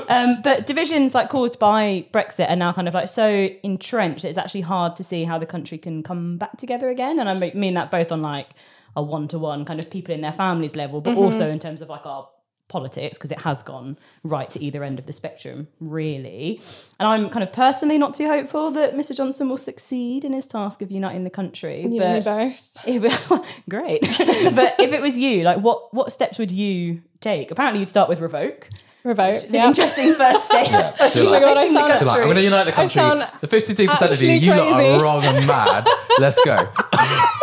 um, 0.09 0.41
but 0.41 0.67
divisions 0.67 1.15
like 1.15 1.29
caused 1.29 1.59
by 1.59 2.07
Brexit 2.15 2.49
are 2.49 2.57
now 2.57 2.73
kind 2.73 2.89
of 2.89 2.95
like 2.95 3.09
so 3.09 3.51
entrenched. 3.63 4.23
that 4.23 4.31
It's 4.31 4.39
actually 4.39 4.63
hard 4.63 4.97
to 4.97 5.05
see 5.05 5.25
how 5.25 5.39
the 5.39 5.45
country 5.45 5.77
can 5.77 6.03
come 6.03 6.39
back 6.39 6.57
together 6.57 6.89
again. 6.89 7.21
And 7.21 7.29
I 7.29 7.53
mean 7.55 7.75
that 7.75 7.91
both 7.91 8.11
on 8.11 8.23
like 8.23 8.49
a 8.97 9.03
one-to-one 9.03 9.67
kind 9.67 9.79
of 9.79 9.91
people 9.91 10.15
in 10.15 10.23
their 10.23 10.33
families 10.33 10.75
level, 10.75 11.03
but 11.03 11.15
also 11.15 11.51
in 11.51 11.59
terms 11.59 11.83
of 11.83 11.91
like 11.91 12.07
our 12.07 12.27
politics 12.69 13.17
because 13.19 13.31
it 13.31 13.41
has 13.41 13.63
gone 13.63 13.99
right 14.23 14.51
to 14.51 14.63
either 14.63 14.85
end 14.85 14.99
of 14.99 15.07
the 15.07 15.13
spectrum 15.13 15.69
really. 15.81 16.61
And 17.01 17.09
i'm 17.09 17.31
kind 17.31 17.43
of 17.43 17.53
personally 17.53 17.99
not 17.99 18.15
too 18.15 18.27
hopeful 18.27 18.71
that 18.73 18.95
mr 18.95 19.17
johnson 19.17 19.49
will 19.49 19.57
succeed 19.57 20.25
in 20.25 20.33
his 20.33 20.47
task 20.47 20.83
of 20.83 20.91
uniting 20.91 21.25
the 21.25 21.31
country 21.31 21.81
You 21.83 21.99
but 21.99 22.25
both. 22.25 22.77
it- 22.87 23.45
great. 23.69 24.03
But 24.55 24.75
if 24.79 24.93
it 24.93 25.01
was 25.01 25.17
you 25.19 25.43
like 25.43 25.59
what 25.61 25.93
what 25.95 26.13
steps 26.13 26.39
would 26.39 26.51
you 26.51 27.03
take? 27.21 27.51
Apparently 27.51 27.81
you'd 27.81 27.89
start 27.89 28.09
with 28.09 28.21
revoke 28.21 28.69
Revoke. 29.05 29.35
it's 29.37 29.45
an 29.47 29.55
interesting 29.55 30.15
first 30.15 30.45
step 30.47 30.99
So 31.09 31.27
Oh 31.29 31.31
my 31.31 31.41
god, 31.41 31.57
I 31.57 31.69
sound 31.73 31.95
so 31.95 32.05
like, 32.05 32.19
I'm 32.19 32.25
going 32.25 32.37
to 32.37 32.43
unite 32.43 32.65
the 32.65 32.73
country. 32.73 33.01
the 33.01 33.47
52% 33.47 34.13
of 34.13 34.23
you, 34.23 34.31
you 34.33 34.55
lot 34.55 34.75
crazy. 34.75 34.91
are 34.95 35.03
wrong 35.03 35.25
and 35.25 35.47
mad. 35.47 35.87
Let's 36.19 36.43
go. 36.45 36.57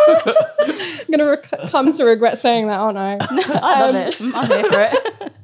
I'm 0.08 1.10
gonna 1.10 1.30
rec- 1.30 1.50
come 1.70 1.92
to 1.92 2.04
regret 2.04 2.38
saying 2.38 2.66
that, 2.68 2.78
aren't 2.78 2.98
I? 2.98 3.18
i 3.20 3.80
love 3.80 3.94
it 3.94 4.20
i'm 4.20 4.46
here 4.46 4.64
for 4.64 4.90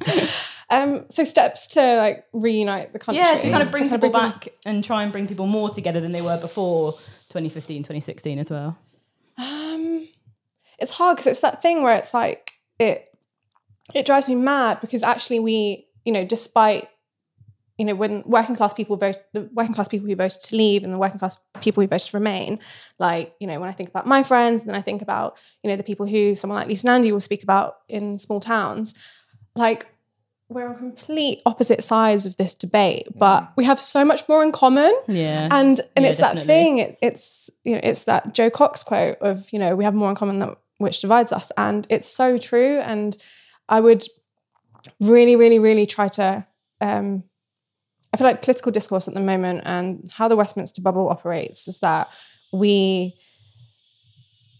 it 0.06 0.30
Um, 0.70 1.04
so 1.10 1.22
steps 1.24 1.66
to 1.68 1.96
like 1.96 2.24
reunite 2.32 2.92
the 2.92 2.98
country. 2.98 3.22
yeah 3.22 3.38
to 3.38 3.50
kind 3.50 3.62
of 3.62 3.70
bring 3.70 3.84
To 3.88 3.90
people 3.98 4.08
back 4.10 4.48
and 4.64 4.82
try 4.82 5.02
and 5.02 5.12
bring 5.12 5.26
people 5.28 5.46
more 5.46 5.68
together 5.70 6.00
than 6.00 6.12
they 6.12 6.22
were 6.22 6.40
before 6.40 6.92
2015 6.92 7.82
2016 7.82 8.38
as 8.38 8.50
well 8.50 8.76
Um, 9.38 10.08
it's 10.78 10.94
hard 10.94 11.16
because 11.16 11.26
it's 11.26 11.40
that 11.40 11.60
thing 11.60 11.82
where 11.82 11.96
it's 11.96 12.14
like 12.14 12.52
it 12.78 13.08
it 13.94 14.06
drives 14.06 14.28
me 14.28 14.34
mad 14.34 14.80
because 14.80 15.02
actually 15.02 15.40
we 15.40 15.86
you 16.04 16.12
know 16.12 16.24
despite 16.24 16.88
you 17.78 17.84
know 17.84 17.94
when 17.94 18.22
working 18.26 18.54
class 18.54 18.74
people 18.74 18.96
vote 18.96 19.16
the 19.32 19.48
working 19.52 19.74
class 19.74 19.88
people 19.88 20.06
who 20.06 20.14
voted 20.14 20.40
to 20.40 20.56
leave 20.56 20.84
and 20.84 20.92
the 20.92 20.98
working 20.98 21.18
class 21.18 21.36
people 21.60 21.82
who 21.82 21.86
voted 21.86 22.10
to 22.10 22.16
remain 22.16 22.58
like 22.98 23.34
you 23.40 23.46
know 23.46 23.58
when 23.58 23.68
I 23.68 23.72
think 23.72 23.88
about 23.88 24.06
my 24.06 24.22
friends 24.22 24.64
then 24.64 24.74
I 24.74 24.82
think 24.82 25.02
about 25.02 25.38
you 25.62 25.70
know 25.70 25.76
the 25.76 25.82
people 25.82 26.06
who 26.06 26.34
someone 26.34 26.58
like 26.58 26.68
Lisa 26.68 26.86
Nandy 26.86 27.12
will 27.12 27.20
speak 27.20 27.42
about 27.42 27.78
in 27.88 28.18
small 28.18 28.40
towns 28.40 28.94
like 29.54 29.86
we're 30.48 30.68
on 30.68 30.76
complete 30.76 31.40
opposite 31.46 31.82
sides 31.82 32.26
of 32.26 32.36
this 32.36 32.54
debate 32.54 33.06
mm. 33.08 33.18
but 33.18 33.50
we 33.56 33.64
have 33.64 33.80
so 33.80 34.04
much 34.04 34.28
more 34.28 34.44
in 34.44 34.52
common. 34.52 34.92
Yeah. 35.08 35.48
And 35.50 35.80
and 35.96 36.04
Yeah, 36.04 36.08
it's 36.08 36.18
that 36.18 36.38
thing 36.38 36.78
it, 36.78 36.96
it's 37.00 37.48
you 37.64 37.74
know 37.74 37.80
it's 37.82 38.04
that 38.04 38.34
Jo 38.34 38.50
Cox 38.50 38.84
quote 38.84 39.16
of 39.20 39.50
you 39.50 39.58
know 39.58 39.74
we 39.74 39.84
have 39.84 39.94
more 39.94 40.10
in 40.10 40.14
common 40.14 40.40
than 40.40 40.56
which 40.82 41.00
divides 41.00 41.32
us 41.32 41.50
and 41.56 41.86
it's 41.90 42.06
so 42.06 42.36
true 42.36 42.80
and 42.80 43.16
i 43.68 43.78
would 43.78 44.04
really 45.00 45.36
really 45.36 45.58
really 45.58 45.86
try 45.86 46.08
to 46.08 46.44
um 46.80 47.22
i 48.12 48.16
feel 48.16 48.26
like 48.26 48.42
political 48.42 48.72
discourse 48.72 49.06
at 49.08 49.14
the 49.14 49.20
moment 49.20 49.62
and 49.64 50.10
how 50.14 50.28
the 50.28 50.36
westminster 50.36 50.82
bubble 50.82 51.08
operates 51.08 51.68
is 51.68 51.78
that 51.80 52.08
we 52.52 53.12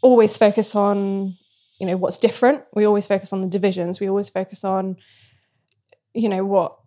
always 0.03 0.37
focus 0.37 0.75
on 0.75 1.35
you 1.79 1.87
know 1.87 1.97
what's 1.97 2.17
different. 2.17 2.63
We 2.73 2.85
always 2.87 3.09
focus 3.09 3.33
on 3.33 3.41
the 3.41 3.49
divisions. 3.49 3.99
We 3.99 4.09
always 4.09 4.29
focus 4.29 4.63
on 4.63 4.97
you 6.15 6.29
know 6.29 6.45
what 6.45 6.79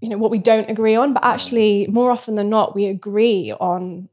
you 0.00 0.08
know 0.08 0.18
what 0.18 0.30
we 0.30 0.38
don't 0.38 0.70
agree 0.70 0.94
on. 0.94 1.12
But 1.12 1.24
actually 1.24 1.88
more 1.88 2.12
often 2.12 2.36
than 2.36 2.48
not 2.48 2.76
we 2.76 2.86
agree 2.86 3.52
on 3.52 4.08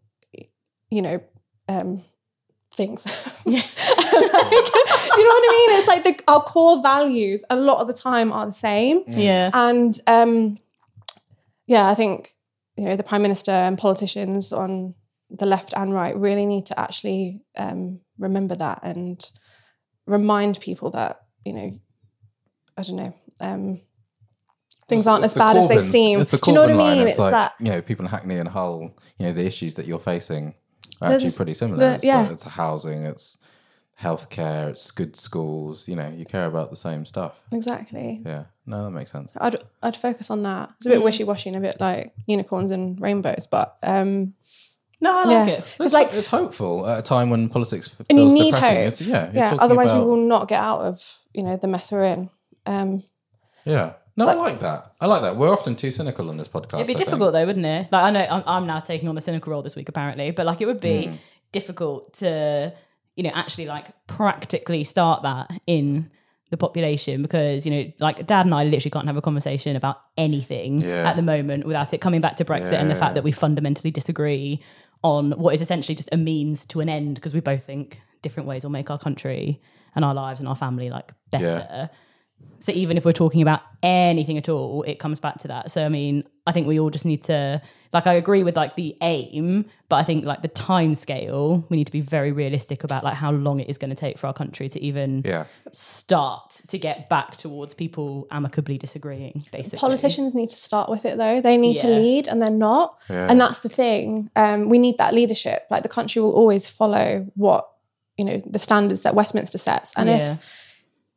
you 0.89 1.01
know 1.03 1.21
um 1.67 2.03
things. 2.75 3.05
Yeah. 3.47 3.61
Do 3.95 5.21
you 5.21 5.27
know 5.27 5.35
what 5.35 5.49
i 5.49 5.67
mean? 5.67 5.79
It's 5.79 5.87
like 5.87 6.03
the, 6.03 6.19
our 6.27 6.41
core 6.41 6.81
values 6.81 7.43
a 7.51 7.55
lot 7.55 7.79
of 7.79 7.87
the 7.87 7.93
time 7.93 8.31
are 8.31 8.47
the 8.47 8.51
same. 8.51 9.03
Yeah. 9.07 9.51
And 9.53 9.99
um 10.07 10.57
yeah 11.67 11.87
i 11.89 11.95
think 11.95 12.35
you 12.75 12.85
know 12.85 12.95
the 12.95 13.03
prime 13.03 13.21
minister 13.21 13.51
and 13.51 13.77
politicians 13.77 14.51
on 14.53 14.95
the 15.29 15.45
left 15.45 15.73
and 15.75 15.93
right 15.93 16.15
really 16.17 16.45
need 16.45 16.65
to 16.67 16.79
actually 16.79 17.41
um 17.57 17.99
remember 18.17 18.55
that 18.55 18.79
and 18.83 19.31
remind 20.05 20.59
people 20.59 20.91
that 20.91 21.21
you 21.43 21.53
know 21.53 21.71
i 22.77 22.81
don't 22.81 22.97
know 22.97 23.13
um 23.41 23.79
things 24.87 25.07
aren't 25.07 25.23
as 25.23 25.31
It's 25.31 25.33
the 25.33 25.39
bad 25.39 25.57
as 25.57 25.67
they 25.67 25.79
seem. 25.79 26.21
It's 26.21 26.29
the 26.29 26.37
do 26.37 26.51
you 26.51 26.55
know 26.55 26.61
what 26.61 26.69
i 26.69 26.73
Corbyn 26.73 26.77
line. 26.77 26.97
mean? 26.99 27.07
It's, 27.07 27.17
like, 27.17 27.31
that 27.31 27.53
you 27.59 27.71
know, 27.71 27.81
people 27.81 28.05
in 28.05 28.11
Hackney 28.11 28.37
and 28.37 28.47
Hull, 28.47 28.95
you 29.17 29.25
know, 29.25 29.31
the 29.31 29.45
issues 29.45 29.75
that 29.75 29.85
you're 29.87 29.99
facing. 29.99 30.49
are 30.49 30.53
They're 30.53 30.55
actually 31.01 31.31
pretty 31.31 31.53
similar. 31.53 31.79
the- 31.79 31.95
it's, 31.95 32.03
yeah. 32.03 32.29
it's 32.29 32.43
housing, 32.43 33.05
it's 33.05 33.37
healthcare, 34.01 34.69
it's 34.69 34.91
good 34.91 35.15
schools. 35.15 35.87
You 35.87 35.95
know, 35.95 36.09
you 36.09 36.25
care 36.25 36.45
about 36.45 36.69
the 36.69 36.75
same 36.77 37.05
stuff. 37.05 37.39
exactly 37.51 38.21
Yeah, 38.25 38.45
no, 38.65 38.83
that 38.85 38.91
makes 38.91 39.11
sense. 39.11 39.31
I'd 39.37 39.55
I'd 39.81 39.95
focus 39.95 40.29
on 40.29 40.43
that. 40.43 40.71
It's 40.77 40.85
a 40.87 40.89
bit 40.89 41.03
wishy 41.03 41.23
washy 41.23 41.49
and 41.49 41.57
a 41.57 41.61
bit 41.61 41.79
like 41.79 42.13
unicorns 42.27 42.71
and 42.71 42.99
rainbows, 42.99 43.47
but 43.49 43.77
um, 43.83 44.33
no 45.01 45.11
i 45.17 45.23
like 45.25 45.47
yeah, 45.49 45.53
it 45.55 45.65
it's 45.79 45.93
like 45.93 46.13
it's 46.13 46.27
hopeful 46.27 46.87
at 46.87 46.99
a 46.99 47.01
time 47.01 47.29
when 47.29 47.49
politics 47.49 47.95
f- 47.99 48.05
and 48.09 48.17
you 48.19 48.25
need 48.31 48.53
depressing. 48.53 49.05
hope. 49.07 49.31
Yeah, 49.33 49.51
yeah. 49.51 49.57
Otherwise, 49.59 49.89
about- 49.89 50.03
we 50.03 50.09
will 50.09 50.27
not 50.27 50.47
get 50.47 50.59
out 50.61 50.81
of 50.81 51.19
you 51.33 51.43
know 51.43 51.57
the 51.57 51.67
mess 51.67 51.91
we're 51.91 52.03
in. 52.05 52.29
Um, 52.65 53.03
Yeah, 53.65 53.93
no, 54.17 54.27
I 54.27 54.33
like 54.33 54.59
that. 54.59 54.93
I 55.01 55.05
like 55.07 55.21
that. 55.23 55.35
We're 55.35 55.51
often 55.51 55.75
too 55.75 55.91
cynical 55.91 56.29
on 56.29 56.37
this 56.37 56.47
podcast. 56.47 56.75
It'd 56.75 56.87
be 56.87 56.93
I 56.93 56.97
think. 56.97 56.99
difficult 56.99 57.33
though, 57.33 57.45
wouldn't 57.45 57.65
it? 57.65 57.91
Like 57.91 58.03
I 58.03 58.11
know 58.11 58.25
I'm, 58.29 58.43
I'm 58.45 58.67
now 58.67 58.79
taking 58.79 59.09
on 59.09 59.15
the 59.15 59.21
cynical 59.21 59.51
role 59.51 59.61
this 59.61 59.75
week 59.75 59.89
apparently, 59.89 60.31
but 60.31 60.45
like 60.45 60.61
it 60.61 60.65
would 60.67 60.81
be 60.81 61.07
Hmm. 61.07 61.15
difficult 61.51 62.13
to 62.15 62.73
you 63.15 63.23
know 63.23 63.31
actually 63.33 63.65
like 63.65 63.87
practically 64.07 64.83
start 64.83 65.23
that 65.23 65.49
in 65.67 66.09
the 66.51 66.57
population 66.57 67.21
because 67.21 67.65
you 67.65 67.71
know 67.73 67.91
like 67.99 68.25
dad 68.27 68.45
and 68.45 68.53
I 68.53 68.63
literally 68.65 68.91
can't 68.91 69.07
have 69.07 69.17
a 69.17 69.21
conversation 69.21 69.75
about 69.75 69.97
anything 70.17 70.81
Yeah. 70.81 71.09
at 71.09 71.15
the 71.15 71.21
moment 71.21 71.65
without 71.65 71.93
it 71.93 71.99
coming 72.01 72.21
back 72.21 72.35
to 72.37 72.45
Brexit 72.45 72.73
and 72.73 72.89
the 72.91 72.95
fact 72.95 73.15
that 73.15 73.23
we 73.23 73.31
fundamentally 73.31 73.89
disagree 73.91 74.61
on 75.03 75.31
what 75.33 75.53
is 75.55 75.61
essentially 75.61 75.95
just 75.95 76.09
a 76.11 76.17
means 76.17 76.65
to 76.67 76.81
an 76.81 76.89
end 76.89 77.15
because 77.15 77.33
we 77.33 77.39
both 77.39 77.63
think 77.63 77.99
different 78.21 78.47
ways 78.47 78.63
will 78.63 78.71
make 78.71 78.89
our 78.91 78.99
country 78.99 79.61
and 79.95 80.03
our 80.05 80.13
lives 80.13 80.39
and 80.39 80.47
our 80.49 80.55
family 80.55 80.89
like 80.89 81.13
better. 81.31 81.89
So 82.59 82.71
even 82.71 82.97
if 82.97 83.05
we're 83.05 83.11
talking 83.11 83.43
about 83.43 83.61
anything 83.83 84.37
at 84.39 84.49
all, 84.49 84.81
it 84.83 84.97
comes 84.97 85.19
back 85.19 85.37
to 85.41 85.47
that. 85.49 85.69
So 85.71 85.85
I 85.85 85.89
mean, 85.89 86.23
I 86.47 86.51
think 86.51 86.65
we 86.67 86.79
all 86.79 86.89
just 86.89 87.05
need 87.05 87.23
to 87.25 87.61
like 87.93 88.07
I 88.07 88.13
agree 88.13 88.43
with 88.43 88.55
like 88.57 88.75
the 88.75 88.97
aim, 89.01 89.65
but 89.87 89.97
I 89.97 90.03
think 90.03 90.25
like 90.25 90.41
the 90.41 90.47
time 90.47 90.95
scale, 90.95 91.63
we 91.69 91.77
need 91.77 91.85
to 91.85 91.91
be 91.91 92.01
very 92.01 92.31
realistic 92.31 92.83
about 92.83 93.03
like 93.03 93.13
how 93.13 93.31
long 93.31 93.59
it 93.59 93.69
is 93.69 93.77
going 93.77 93.89
to 93.91 93.95
take 93.95 94.17
for 94.17 94.25
our 94.27 94.33
country 94.33 94.67
to 94.69 94.81
even 94.81 95.21
Yeah. 95.23 95.45
start 95.71 96.61
to 96.69 96.77
get 96.77 97.07
back 97.07 97.37
towards 97.37 97.73
people 97.73 98.27
amicably 98.31 98.77
disagreeing, 98.77 99.43
basically. 99.51 99.77
Politicians 99.79 100.33
need 100.33 100.49
to 100.49 100.57
start 100.57 100.89
with 100.89 101.05
it 101.05 101.17
though. 101.17 101.41
They 101.41 101.57
need 101.57 101.77
to 101.77 101.87
lead 101.87 102.27
and 102.27 102.41
they're 102.41 102.49
not. 102.49 102.97
Yeah. 103.09 103.27
And 103.29 103.39
that's 103.39 103.59
the 103.59 103.69
thing. 103.69 104.29
Um, 104.35 104.69
we 104.69 104.77
need 104.79 104.97
that 104.97 105.13
leadership. 105.13 105.67
Like 105.69 105.83
the 105.83 105.89
country 105.89 106.21
will 106.21 106.33
always 106.33 106.67
follow 106.67 107.27
what, 107.35 107.69
you 108.17 108.25
know, 108.25 108.41
the 108.45 108.59
standards 108.59 109.03
that 109.03 109.13
Westminster 109.15 109.57
sets. 109.59 109.95
And 109.95 110.09
Yeah. 110.09 110.15
if 110.15 110.23
w- 110.23 110.39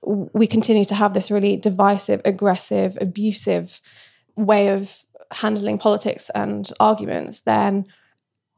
we 0.03 0.47
continue 0.47 0.85
to 0.85 0.95
have 0.95 1.15
this 1.15 1.31
really 1.31 1.57
divisive, 1.57 2.21
aggressive, 2.25 2.97
abusive 3.01 3.81
way 4.37 4.69
of 4.69 5.05
handling 5.33 5.79
politics 5.79 6.31
and 6.35 6.71
arguments, 6.81 7.41
then, 7.41 7.87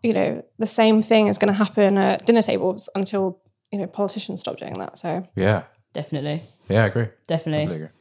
you 0.02 0.12
know, 0.12 0.44
the 0.58 0.66
same 0.66 1.02
thing 1.02 1.26
is 1.26 1.38
going 1.38 1.52
to 1.52 1.58
happen 1.58 1.98
at 1.98 2.26
dinner 2.26 2.42
tables 2.42 2.88
until, 2.94 3.40
you 3.72 3.78
know, 3.78 3.86
politicians 3.86 4.40
stop 4.40 4.58
doing 4.58 4.78
that. 4.78 4.98
So 4.98 5.26
Yeah. 5.34 5.64
Definitely. 5.92 6.42
Yeah, 6.68 6.84
I 6.84 6.86
agree. 6.86 7.08
Definitely. 7.26 7.64
Completely 7.64 7.84
agree. 7.86 7.99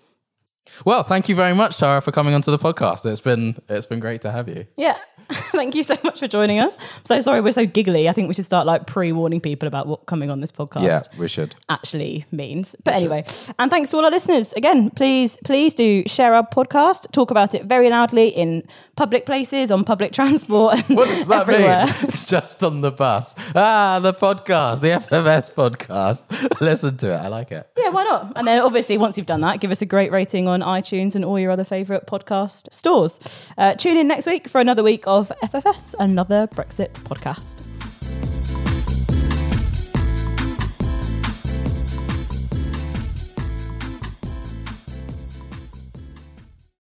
Well, 0.86 1.04
thank 1.04 1.30
you 1.30 1.36
very 1.36 1.54
much, 1.54 1.78
Tara, 1.78 2.02
for 2.02 2.12
coming 2.12 2.34
onto 2.34 2.52
the 2.52 2.60
podcast. 2.60 3.06
It's 3.10 3.22
been 3.22 3.56
it's 3.68 3.86
been 3.88 4.00
great 4.00 4.22
to 4.22 4.32
have 4.32 4.48
you. 4.48 4.66
Yeah. 4.78 4.98
Thank 5.52 5.76
you 5.76 5.84
so 5.84 5.96
much 6.04 6.20
for 6.20 6.28
joining 6.28 6.60
us. 6.60 6.76
I'm 6.80 7.06
so 7.06 7.22
sorry 7.22 7.42
we're 7.42 7.52
so 7.52 7.68
giggly. 7.68 8.10
I 8.10 8.14
think 8.14 8.30
we 8.30 8.34
should 8.34 8.46
start 8.46 8.66
like 8.66 8.88
pre-warning 8.88 9.40
people 9.40 9.68
about 9.68 9.86
what 9.86 10.08
coming 10.08 10.32
on 10.32 10.40
this 10.40 10.52
podcast 10.52 10.82
Yeah, 10.82 11.02
we 11.20 11.28
should. 11.28 11.54
actually 11.70 12.26
means. 12.32 12.76
But 12.84 12.96
anyway, 12.96 13.26
and 13.60 13.70
thanks 13.70 13.92
to 13.92 13.98
all 13.98 14.06
our 14.06 14.10
listeners. 14.10 14.54
Again, 14.54 14.90
please, 14.90 15.38
please 15.44 15.76
do 15.76 16.02
share 16.08 16.34
our 16.34 16.48
podcast, 16.48 17.12
talk 17.12 17.30
about 17.30 17.54
it 17.54 17.66
very 17.66 17.92
loudly 17.92 18.30
in 18.30 18.64
public 18.96 19.28
places, 19.28 19.70
on 19.70 19.84
public 19.84 20.14
transport, 20.20 20.76
and 20.90 20.98
What 20.98 21.08
does 21.08 21.28
that 21.28 21.42
everywhere. 21.42 21.86
mean? 22.02 22.10
Just 22.10 22.64
on 22.64 22.82
the 22.82 22.92
bus. 22.92 23.36
Ah, 23.54 24.00
the 24.02 24.14
podcast, 24.14 24.82
the 24.82 24.88
FFS 24.88 25.54
podcast. 25.54 26.60
Listen 26.60 26.98
to 26.98 27.14
it. 27.14 27.18
I 27.18 27.28
like 27.28 27.52
it. 27.52 27.70
Yeah, 27.78 27.90
why 27.90 28.04
not? 28.04 28.34
And 28.36 28.48
then 28.48 28.62
obviously, 28.64 28.98
once 28.98 29.16
you've 29.16 29.28
done 29.28 29.42
that, 29.42 29.60
give 29.60 29.70
us 29.70 29.84
a 29.84 29.86
great 29.86 30.12
rating 30.12 30.48
on 30.62 30.82
iTunes 30.82 31.16
and 31.16 31.26
all 31.26 31.40
your 31.40 31.52
other 31.52 31.64
favourite 31.64 32.06
podcast 32.08 32.74
stores. 32.74 33.20
Uh, 33.58 33.74
tune 33.76 33.98
in 33.98 34.08
next 34.08 34.26
week 34.26 34.48
for 34.48 34.62
another 34.62 34.84
week 34.84 35.04
of 35.08 35.32
FFS, 35.44 35.96
another 36.00 36.48
Brexit 36.48 36.92
podcast. 37.04 37.69